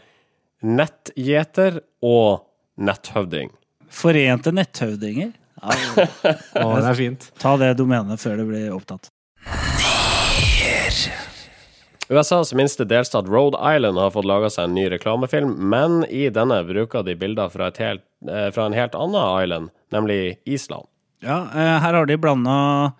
nettgjeter 0.62 1.80
og 2.02 2.44
netthøvding. 2.78 3.50
Forente 3.90 4.52
netthøvdinger? 4.54 5.32
Ja, 5.58 5.74
Å, 6.62 6.66
det 6.78 6.90
er 6.92 6.98
fint. 6.98 7.30
ta 7.42 7.56
det 7.58 7.72
domenet 7.80 8.20
før 8.22 8.38
det 8.42 8.46
blir 8.48 8.68
opptatt. 8.76 9.10
USAs 12.08 12.54
minste 12.56 12.86
delstat 12.88 13.26
Rhode 13.28 13.58
Island 13.60 13.98
har 14.00 14.14
fått 14.14 14.28
laga 14.28 14.48
seg 14.52 14.68
en 14.68 14.76
ny 14.78 14.86
reklamefilm, 14.94 15.50
men 15.68 16.04
i 16.08 16.28
denne 16.32 16.62
bruker 16.64 17.04
de 17.04 17.16
bilder 17.20 17.50
fra, 17.52 17.68
et 17.68 17.80
helt, 17.82 18.04
eh, 18.24 18.48
fra 18.54 18.64
en 18.68 18.76
helt 18.76 18.96
annen 18.96 19.42
island, 19.42 19.70
nemlig 19.92 20.38
Island. 20.48 20.88
Ja, 21.20 21.42
eh, 21.52 21.74
her 21.82 21.98
har 21.98 22.06
de 22.06 22.16
blanda 22.16 22.94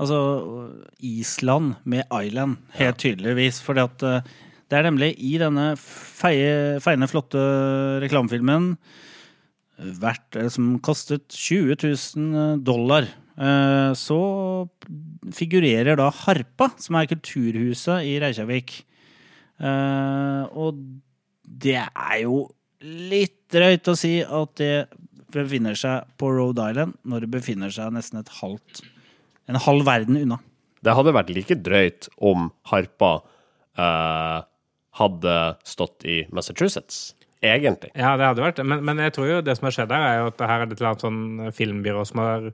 altså 0.00 0.68
Island 1.00 1.76
med 1.84 2.04
Island, 2.12 2.58
helt 2.76 2.98
tydeligvis. 2.98 3.60
Fordi 3.64 3.84
at 3.86 4.02
eh, 4.02 4.20
det 4.70 4.78
er 4.78 4.88
nemlig 4.90 5.14
i 5.18 5.36
denne 5.40 5.72
feie, 5.80 6.80
feiende, 6.84 7.08
flotte 7.10 7.40
reklamefilmen 8.04 8.74
verdt, 9.80 10.36
eh, 10.36 10.48
som 10.52 10.74
kostet 10.84 11.28
20 11.32 11.76
000 12.16 12.62
dollar. 12.64 13.08
eh, 13.38 13.92
Så 13.96 14.68
figurerer 15.32 15.96
da 15.96 16.10
Harpa, 16.10 16.70
som 16.78 16.96
er 17.00 17.06
kulturhuset 17.10 18.04
i 18.04 18.18
Reykjavik. 18.20 18.82
Eh, 19.60 20.42
Og 20.56 20.78
det 21.44 21.76
er 21.80 22.22
jo 22.22 22.48
litt 22.82 23.36
drøyt 23.52 23.88
å 23.90 23.96
si 23.98 24.20
at 24.22 24.54
det 24.56 24.86
befinner 25.30 25.74
seg 25.76 26.06
på 26.18 26.30
Rhode 26.32 26.70
Island 26.70 26.94
når 27.06 27.20
det 27.26 27.30
befinner 27.30 27.70
seg 27.70 27.92
nesten 27.92 28.18
et 28.20 28.30
halvt 28.40 28.80
en 29.50 29.58
halv 29.58 29.84
verden 29.84 30.16
unna. 30.16 30.38
Det 30.82 30.94
hadde 30.94 31.12
vært 31.12 31.30
like 31.34 31.56
drøyt 31.60 32.08
om 32.22 32.48
harpa 32.70 33.22
eh, 33.76 34.38
hadde 35.00 35.34
stått 35.66 36.04
i 36.08 36.22
Massachusetts, 36.32 37.14
egentlig. 37.42 37.90
Ja, 37.96 38.16
det 38.20 38.26
hadde 38.28 38.44
vært 38.44 38.60
det. 38.60 38.66
Men, 38.68 38.84
men 38.84 38.98
jeg 39.00 39.14
tror 39.16 39.30
jo 39.30 39.40
det 39.44 39.56
som 39.58 39.68
har 39.70 39.74
skjedd 39.78 39.92
her, 39.96 40.06
er 40.10 40.20
jo 40.22 40.30
at 40.32 40.38
det 40.40 40.48
her 40.50 40.60
er 40.60 40.68
et 40.68 40.76
eller 40.78 40.90
annet 40.92 41.04
sånn 41.06 41.52
filmbyrå 41.56 42.02
som, 42.08 42.20
har, 42.20 42.48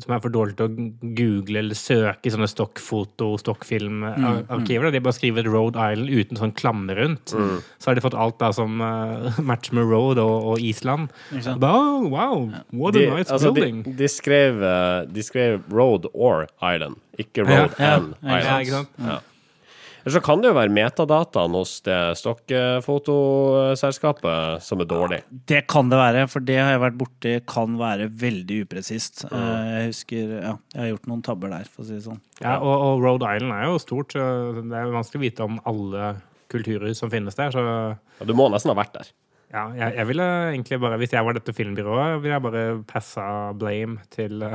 som 0.00 0.14
er 0.16 0.22
for 0.24 0.32
dårlig 0.32 0.54
til 0.56 0.64
å 0.70 0.86
google 1.18 1.60
eller 1.60 1.76
søke 1.76 2.30
i 2.30 2.32
sånne 2.32 2.48
stokkfoto, 2.48 3.34
stokkfilmarkiver. 3.42 4.88
De 4.94 5.02
bare 5.04 5.16
skriver 5.16 5.48
Road 5.50 5.76
Island 5.76 6.08
uten 6.14 6.40
sånn 6.40 6.54
klamme 6.56 6.96
rundt. 6.96 7.34
Så 7.34 7.90
har 7.90 7.98
de 7.98 8.04
fått 8.04 8.16
alt 8.16 8.38
da 8.40 8.48
som 8.56 8.80
uh, 8.80 9.40
match 9.50 9.72
med 9.76 9.84
Road 9.90 10.20
og, 10.22 10.48
og 10.54 10.64
Island. 10.64 11.12
Bare, 11.60 11.74
oh, 11.74 12.08
wow, 12.12 12.48
what 12.72 12.96
a 12.96 13.02
De, 13.04 13.10
nice 13.12 13.28
altså, 13.32 13.52
building. 13.52 13.84
de, 13.98 14.08
skrev, 14.08 14.62
eh, 14.64 15.04
de 15.12 15.22
skrev 15.26 15.60
Road 15.72 16.08
or 16.14 16.46
Island, 16.62 16.96
ikke 17.20 17.44
Road 17.44 17.76
Ja, 17.76 17.84
ja, 17.84 17.94
and 18.00 18.14
ja, 18.22 18.40
Ja, 18.40 18.58
ikke 18.64 18.78
sant? 18.80 18.98
Ja. 19.04 19.20
Eller 20.04 20.14
så 20.18 20.22
kan 20.24 20.42
det 20.42 20.48
jo 20.50 20.56
være 20.58 20.74
metadataen 20.76 21.54
hos 21.56 21.72
det 21.86 21.96
stokkfotoselskapet 22.20 24.60
som 24.64 24.82
er 24.84 24.88
dårlig. 24.90 25.20
Det 25.48 25.62
kan 25.70 25.88
det 25.88 25.96
være, 26.00 26.26
for 26.28 26.40
det 26.44 26.58
har 26.60 26.70
jeg 26.74 26.82
vært 26.82 26.98
borti, 27.00 27.32
kan 27.48 27.78
være 27.80 28.10
veldig 28.20 28.58
upresist. 28.66 29.24
Eh, 29.30 29.62
Jeg 29.74 29.86
husker, 29.94 30.24
ja, 30.42 30.52
jeg 30.74 30.80
har 30.82 30.90
gjort 30.92 31.08
noen 31.10 31.22
tabber 31.24 31.48
der, 31.54 31.64
for 31.72 31.80
å 31.84 31.86
si 31.88 31.94
det 31.96 32.04
sånn. 32.04 32.20
Ja, 32.42 32.54
og, 32.60 32.74
og 32.74 32.94
Rhode 33.04 33.26
Island 33.38 33.54
er 33.56 33.64
jo 33.70 33.78
stort, 33.82 34.08
så 34.12 34.20
det 34.60 34.76
er 34.76 34.92
vanskelig 34.94 35.20
å 35.20 35.24
vite 35.24 35.42
om 35.48 35.56
alle 35.64 36.02
kulturer 36.52 36.92
som 36.94 37.08
finnes 37.12 37.34
der. 37.38 37.50
Så 37.54 37.60
Ja, 37.64 38.24
du 38.28 38.34
må 38.36 38.44
nesten 38.52 38.70
ha 38.74 38.78
vært 38.78 38.94
der. 39.00 39.06
Ja, 39.52 39.64
jeg, 39.76 39.92
jeg 39.98 40.08
ville 40.08 40.26
egentlig 40.50 40.78
bare, 40.82 40.96
hvis 40.98 41.12
jeg 41.14 41.26
var 41.26 41.36
dette 41.36 41.54
filmbyrået, 41.54 42.22
ville 42.22 42.34
jeg 42.34 42.42
bare 42.42 42.62
passa 42.88 43.26
blame 43.58 44.00
til 44.14 44.42
uh, 44.42 44.54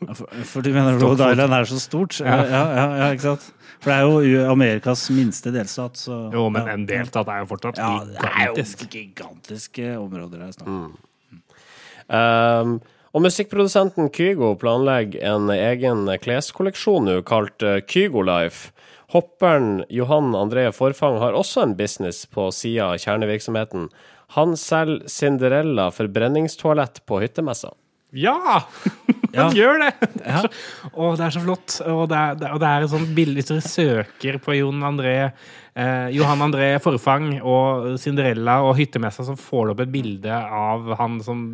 Ja, 0.00 0.14
For, 0.16 0.44
for 0.48 0.64
du 0.64 0.70
mener 0.72 0.96
Rhode 1.02 1.26
Island 1.32 1.54
er 1.54 1.68
så 1.68 1.80
stort? 1.80 2.20
Ja, 2.24 2.38
ja, 2.48 2.62
ja, 2.72 2.86
ja 3.02 3.10
ikke 3.14 3.26
sant? 3.28 3.50
For 3.80 3.92
det 3.92 3.98
er 3.98 4.30
jo 4.30 4.46
Amerikas 4.50 5.04
minste 5.12 5.52
delstat, 5.54 6.00
så 6.00 6.22
Jo, 6.32 6.48
men 6.48 6.66
ja. 6.66 6.78
en 6.78 6.86
delstat 6.88 7.28
er 7.28 7.44
jo 7.44 7.50
fortsatt 7.52 7.82
Ja, 7.82 7.92
det 8.08 8.32
er 8.32 8.48
jo 8.48 8.88
gigantiske 8.90 9.92
områder 9.98 10.46
her 10.46 10.56
snart. 10.56 10.98
Um, 12.10 12.80
og 13.14 13.24
musikkprodusenten 13.24 14.10
Kygo 14.14 14.52
planlegger 14.58 15.22
en 15.32 15.50
egen 15.50 16.06
kleskolleksjon 16.22 17.08
nå, 17.08 17.16
kalt 17.26 17.62
eh, 17.66 17.80
Kygo 17.82 18.22
Life. 18.22 18.70
Hopperen 19.10 19.82
Johan 19.90 20.30
André 20.38 20.68
Forfang 20.70 21.18
har 21.18 21.34
også 21.34 21.64
en 21.64 21.74
business 21.78 22.22
på 22.30 22.46
sida 22.54 22.92
av 22.92 23.00
kjernevirksomheten. 23.02 23.88
Han 24.36 24.56
selger 24.58 25.08
Cinderella 25.10 25.90
forbrenningstoalett 25.94 27.02
på 27.06 27.22
hyttemessa. 27.24 27.74
Ja! 28.10 28.62
Ja. 29.30 29.44
Han 29.44 29.54
gjør 29.54 29.76
det! 29.78 30.08
Ja. 30.26 30.40
Å, 30.98 31.12
det 31.14 31.22
er 31.22 31.34
så 31.36 31.40
flott. 31.44 31.76
Og 31.86 32.00
det 32.10 32.16
er, 32.18 32.32
det, 32.40 32.48
og 32.50 32.58
det 32.58 32.66
er 32.66 32.82
et 32.82 32.90
sånt 32.90 33.12
bilde 33.14 33.36
Hvis 33.38 33.46
dere 33.46 33.62
søker 33.62 34.38
på 34.42 34.56
Jon 34.56 34.82
André 34.88 35.12
eh, 35.22 36.08
Johan 36.16 36.42
André 36.48 36.72
Forfang 36.82 37.36
og 37.38 37.92
Cinderella 38.02 38.56
og 38.66 38.74
hyttemessa, 38.80 39.22
så 39.28 39.36
får 39.38 39.68
du 39.68 39.74
opp 39.76 39.84
et 39.84 39.92
bilde 39.94 40.34
av 40.34 40.90
han 40.98 41.20
som 41.22 41.44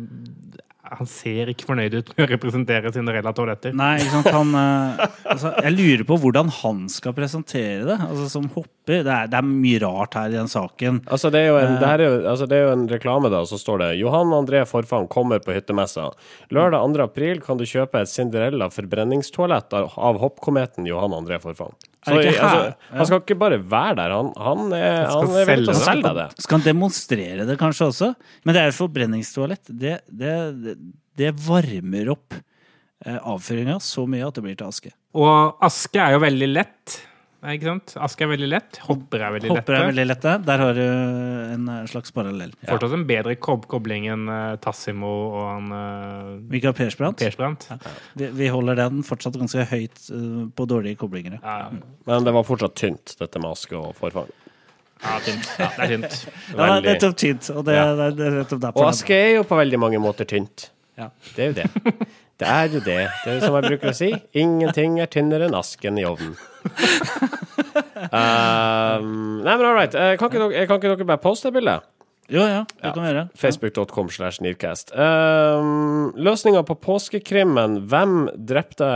Han 0.97 1.09
ser 1.09 1.51
ikke 1.51 1.67
fornøyd 1.67 1.97
ut 1.97 2.11
med 2.13 2.23
å 2.23 2.29
representere 2.31 2.91
Cinderella-toaletter. 2.95 3.75
Nei, 3.77 3.97
ikke 4.01 4.13
sant. 4.15 4.29
Han, 4.37 4.53
eh, 4.57 5.03
altså, 5.33 5.51
jeg 5.65 5.75
lurer 5.75 6.03
på 6.07 6.17
hvordan 6.23 6.51
han 6.61 6.85
skal 6.91 7.15
presentere 7.17 7.87
det. 7.89 7.97
Altså, 8.07 8.27
som 8.31 8.47
hopper. 8.55 8.73
Det 8.87 9.01
er, 9.03 9.27
det 9.27 9.35
er 9.35 9.47
mye 9.47 9.81
rart 9.83 10.15
her 10.15 10.31
i 10.31 10.37
den 10.37 10.47
saken. 10.47 11.01
Altså, 11.11 11.31
det 11.33 11.41
er 11.43 11.49
jo 11.49 11.57
en, 11.59 11.75
det 11.81 11.89
her 11.89 12.03
er 12.03 12.07
jo, 12.07 12.21
altså, 12.31 12.47
det 12.47 12.55
er 12.55 12.63
jo 12.63 12.75
en 12.77 12.87
reklame, 12.87 13.31
da, 13.33 13.41
så 13.49 13.59
står 13.59 13.83
det 13.83 13.89
Johan 13.99 14.31
André 14.37 14.63
Forfang 14.69 15.09
kommer 15.11 15.43
på 15.43 15.57
hyttemessa. 15.57 16.07
Lørdag 16.55 16.95
2. 16.95 17.03
april 17.03 17.43
kan 17.43 17.59
du 17.59 17.65
kjøpe 17.67 17.99
et 17.99 18.11
Cinderella 18.11 18.69
forbrenningstoalett 18.71 19.75
av, 19.75 19.91
av 19.99 20.21
hoppkometen 20.23 20.87
Johan 20.87 21.15
André 21.19 21.41
Forfang. 21.43 21.75
Så, 22.07 22.17
altså, 22.17 22.91
han 22.95 23.09
skal 23.09 23.21
ikke 23.23 23.37
bare 23.39 23.57
være 23.59 23.95
der, 23.99 24.13
han, 24.15 24.29
han 24.39 24.75
er, 24.77 24.99
Han 25.11 25.27
han 25.27 25.39
er 25.41 25.49
villig 25.51 25.65
til 25.67 25.73
å 25.73 25.79
selge 25.81 26.07
selge 26.07 26.13
det. 26.17 26.27
Skal 26.45 26.59
han 26.59 26.65
demonstrere 26.67 27.47
det 27.49 27.57
kanskje 27.59 27.89
også? 27.91 28.11
Men 28.47 28.55
det 28.55 28.61
er 28.63 28.71
et 28.71 28.77
forbrenningstoalett. 28.77 29.65
Det, 29.67 29.97
det, 30.07 30.35
det, 30.63 30.77
det 31.19 31.33
varmer 31.47 32.13
opp 32.15 32.37
eh, 32.37 33.19
avføringa 33.19 33.79
så 33.83 34.07
mye 34.09 34.27
at 34.29 34.39
det 34.39 34.45
blir 34.45 34.57
til 34.59 34.71
aske. 34.71 34.93
Og 35.17 35.59
aske 35.67 35.99
er 36.01 36.15
jo 36.15 36.23
veldig 36.23 36.49
lett. 36.53 36.97
Ikke 37.45 37.67
sant? 37.69 37.91
Aske 38.01 38.25
er 38.25 38.31
veldig 38.31 38.47
lett. 38.49 38.77
Hopper 38.87 39.21
er 39.21 39.33
veldig 39.35 39.49
Hopper 39.51 39.75
er 39.77 39.83
veldig 39.91 40.05
lette. 40.09 40.31
Der 40.47 40.61
har 40.63 40.73
du 40.73 40.81
en 40.81 41.67
eh, 41.69 41.83
slags 41.91 42.11
parallell. 42.15 42.49
Fortsatt 42.65 42.95
en 42.97 43.03
bedre 43.07 43.35
kob 43.37 43.67
kobling 43.69 44.07
enn 44.09 44.23
eh, 44.33 44.55
Tassimo 44.63 45.11
og 45.27 45.43
han 45.45 45.67
uh, 45.69 46.31
Mikael 46.49 46.73
Persbrandt. 46.77 47.21
Persbrandt. 47.21 47.67
Vi, 48.17 48.31
vi 48.39 48.49
holder 48.51 48.79
den 48.81 49.05
fortsatt 49.05 49.37
ganske 49.37 49.67
høyt 49.69 50.01
eh, 50.09 50.41
på 50.57 50.65
dårlige 50.73 50.97
koblinger. 51.03 51.37
Ja, 51.43 51.69
Men 52.09 52.25
det 52.25 52.33
var 52.35 52.47
fortsatt 52.49 52.73
tynt, 52.81 53.13
dette 53.21 53.39
med 53.43 53.53
aske 53.53 53.77
og 53.77 53.93
forfang. 54.01 54.33
ja, 55.05 55.19
tynt. 55.27 55.51
Ja, 55.61 55.69
det 55.77 55.85
er 55.85 55.93
tynt. 55.93 56.21
Ja, 56.57 56.57
det 56.57 56.71
er 56.73 56.87
nettopp 56.89 57.17
tynt. 57.21 57.51
Og 57.53 57.65
det, 57.69 57.77
Ja. 57.77 57.85
det, 57.93 58.09
er- 58.09 58.17
det 58.17 58.33
nettopp 58.41 58.71
Og 58.73 58.89
aske 58.89 59.13
er 59.13 59.35
jo 59.37 59.45
på 59.45 59.61
veldig 59.61 59.79
mange 59.85 60.01
måter 60.01 60.25
tynt. 60.25 60.71
Ja. 60.97 61.11
Det 61.35 61.43
er 61.45 61.53
jo 61.53 61.59
det. 61.61 61.69
Det 62.37 62.47
er 62.47 62.67
jo 62.69 62.79
det. 62.85 62.97
Det 63.25 63.31
er 63.33 63.39
som 63.41 63.55
jeg 63.57 63.65
bruker 63.71 63.89
å 63.89 63.95
si. 63.97 64.11
Ingenting 64.37 64.99
er 65.01 65.09
tynnere 65.09 65.47
enn 65.49 65.55
asken 65.57 65.97
i 65.97 66.03
ovnen. 66.05 66.35
Um, 68.07 69.41
nei, 69.43 69.53
men 69.57 69.65
all 69.65 69.73
right. 69.77 69.93
Eh, 69.97 70.15
Kan 70.19 70.29
ikke 70.29 70.43
dere, 70.51 70.65
kan 70.69 70.77
ikke 70.79 70.91
dere 70.93 71.07
bare 71.09 71.21
poste 71.23 71.49
bildet? 71.55 71.85
Jo, 72.29 72.43
ja, 72.43 72.59
det 72.67 72.91
kan 72.91 73.01
vi 73.05 73.09
gjøre. 73.09 73.23
Facebook.com 73.39 74.09
slash 74.11 74.41
Nearcast. 74.43 74.91
Um, 74.93 76.11
Løsninga 76.19 76.59
på 76.67 76.75
påskekrimmen 76.83 77.77
Hvem 77.87 78.17
drepte 78.49 78.89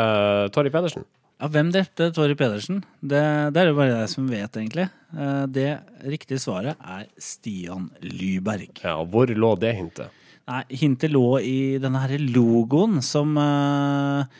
Torry 0.51 0.69
Pedersen? 0.73 1.05
Ja, 1.41 1.47
hvem 1.49 1.71
drepte 1.73 2.09
Torry 2.13 2.35
Pedersen? 2.37 2.83
Det, 3.01 3.23
det 3.55 3.61
er 3.63 3.71
jo 3.71 3.77
bare 3.79 3.95
jeg 4.03 4.11
som 4.11 4.27
vet, 4.29 4.59
egentlig. 4.59 4.89
Eh, 5.15 5.45
Det 5.49 5.69
riktige 6.11 6.43
svaret 6.43 6.75
er 6.83 7.07
Stian 7.17 7.87
Lyberg. 8.03 8.67
Ja, 8.83 8.97
og 9.01 9.07
hvor 9.15 9.31
lå 9.31 9.55
det 9.63 9.73
hintet? 9.79 10.11
Nei, 10.51 10.63
hintet 10.81 11.13
lå 11.13 11.39
i 11.39 11.77
denne 11.79 12.01
her 12.03 12.17
logoen 12.19 12.99
som 13.05 13.37
eh, 13.39 14.39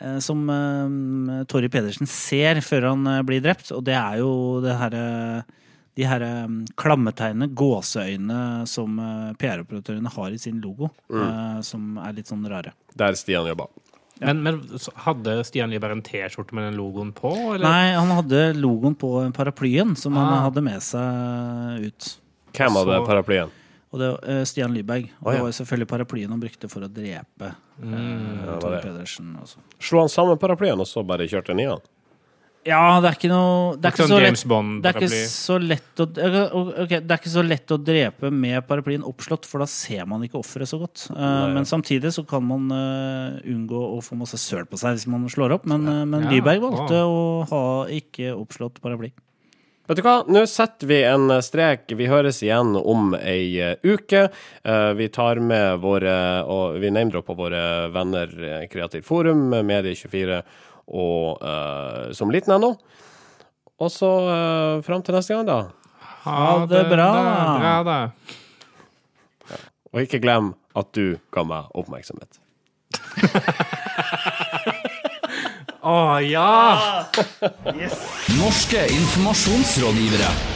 eh, 0.00 0.18
som 0.20 0.42
uh, 0.52 1.44
Torry 1.48 1.70
Pedersen 1.72 2.08
ser 2.10 2.60
før 2.64 2.90
han 2.90 3.06
eh, 3.08 3.22
blir 3.24 3.40
drept, 3.44 3.70
og 3.72 3.86
det 3.86 3.96
er 3.96 4.18
jo 4.20 4.32
det 4.64 4.76
herre 4.76 5.06
de 5.96 6.04
her 6.04 6.20
um, 6.44 6.58
klammetegnene, 6.76 7.46
gåseøynene, 7.56 8.66
som 8.68 8.98
PR-operatørene 9.40 10.10
har 10.12 10.34
i 10.34 10.40
sin 10.42 10.58
logo, 10.60 10.90
mm. 11.08 11.62
som 11.64 11.96
er 12.04 12.18
litt 12.18 12.28
sånn 12.28 12.42
rare. 12.52 12.74
Der 13.00 13.16
Stian 13.16 13.48
jobba. 13.48 13.64
Men, 14.20 14.42
men 14.44 14.58
hadde 15.06 15.38
Stian 15.48 15.72
Lieber 15.72 15.94
en 15.94 16.02
T-skjorte 16.04 16.52
med 16.52 16.68
den 16.68 16.76
logoen 16.76 17.14
på? 17.16 17.32
Eller? 17.54 17.64
Nei, 17.64 17.94
han 17.96 18.12
hadde 18.12 18.42
logoen 18.60 18.92
på 19.00 19.14
paraplyen 19.36 19.96
som 19.96 20.20
han 20.20 20.34
Ah. 20.34 20.42
hadde 20.50 20.66
med 20.68 20.84
seg 20.84 21.88
ut. 21.88 22.10
Hvem 22.52 22.76
hadde 22.76 23.00
Så- 23.00 23.06
paraplyen? 23.08 23.56
Og 23.94 24.02
det 24.02 24.12
eh, 24.26 24.44
Stian 24.48 24.74
Lyberg. 24.74 25.10
Og 25.20 25.28
oh, 25.28 25.32
ja. 25.32 25.38
det 25.38 25.44
var 25.44 25.52
jo 25.52 25.58
selvfølgelig 25.60 25.90
paraplyen 25.92 26.32
han 26.34 26.42
brukte 26.42 26.70
for 26.70 26.86
å 26.86 26.92
drepe 26.92 27.52
uh, 27.52 27.90
var 28.46 28.64
Tor. 28.64 28.80
Pedersen. 28.82 29.36
Også. 29.42 29.62
Slo 29.78 30.02
han 30.02 30.10
sammen 30.12 30.40
paraplyen 30.42 30.82
og 30.82 30.88
så 30.90 31.04
bare 31.06 31.28
kjørte 31.30 31.54
den 31.54 31.66
i 31.66 31.68
han? 31.70 31.84
Ja, 32.66 32.96
det 32.98 33.12
er 33.12 33.14
ikke 33.14 33.28
noe 33.30 33.76
Det 33.78 33.86
er 33.86 33.92
ikke 33.92 34.02
Sånn 34.02 34.10
så 34.10 34.16
lett, 34.18 34.40
det 34.82 34.90
er 34.90 34.96
ikke 34.98 35.18
så 35.30 35.58
lett 35.62 36.00
å 36.02 36.06
okay, 36.82 36.98
Det 36.98 37.14
er 37.14 37.20
ikke 37.20 37.30
så 37.30 37.44
lett 37.46 37.70
å 37.70 37.78
drepe 37.78 38.30
med 38.34 38.66
paraplyen 38.66 39.04
oppslått, 39.06 39.46
for 39.46 39.62
da 39.62 39.68
ser 39.70 40.02
man 40.10 40.24
ikke 40.26 40.40
offeret 40.40 40.66
så 40.66 40.80
godt. 40.80 41.04
Uh, 41.12 41.20
Nei. 41.20 41.52
men 41.54 41.68
samtidig 41.70 42.10
så 42.16 42.24
kan 42.26 42.42
man 42.42 42.66
unngå 42.66 43.84
å 43.92 44.00
få 44.02 44.18
masse 44.18 44.40
søl 44.42 44.66
på 44.66 44.80
seg 44.82 44.98
hvis 44.98 45.06
man 45.14 45.28
slår 45.30 45.54
opp. 45.60 45.70
Men, 45.70 45.86
men 46.10 46.26
Ja. 46.26 46.34
Lyberg 46.34 46.64
valgte 46.66 47.04
å 47.06 47.22
ha 47.52 47.62
ikke 48.00 48.34
oppslått 48.34 48.82
paraply. 48.82 49.12
Vet 49.86 50.00
du 50.00 50.02
hva, 50.02 50.16
nå 50.26 50.40
setter 50.50 50.88
vi 50.90 50.96
en 51.06 51.30
strek. 51.46 51.92
Vi 51.94 52.08
høres 52.10 52.40
igjen 52.42 52.74
om 52.80 53.12
ei 53.20 53.54
eh, 53.62 53.76
uke. 53.86 54.24
Eh, 54.66 54.90
vi 54.98 55.06
tar 55.14 55.38
med 55.38 55.78
våre, 55.84 56.16
og 56.42 56.80
vi 56.82 56.90
name-dropper 56.90 57.38
våre 57.38 57.60
venner 57.94 58.32
eh, 58.34 58.64
Kreativt 58.72 59.06
Forum, 59.06 59.52
Medie24 59.54 60.40
og 60.86 61.42
uh, 61.42 62.12
Som 62.14 62.30
liten 62.30 62.52
ennå. 62.54 62.68
Og 63.82 63.90
så 63.90 64.10
uh, 64.26 64.82
fram 64.86 65.02
til 65.02 65.16
neste 65.18 65.34
gang, 65.34 65.46
da. 65.48 65.56
Ha 66.26 66.66
det 66.70 66.84
bra, 66.90 67.08
bra 67.58 67.72
da. 67.86 67.96
Og 69.90 70.02
ikke 70.02 70.22
glem 70.22 70.52
at 70.78 70.90
du 70.94 71.18
ga 71.34 71.46
meg 71.46 71.70
oppmerksomhet. 71.78 72.38
Å 75.86 76.18
ja! 76.18 77.06
Norske 78.40 78.82
informasjonsrådgivere. 78.90 80.55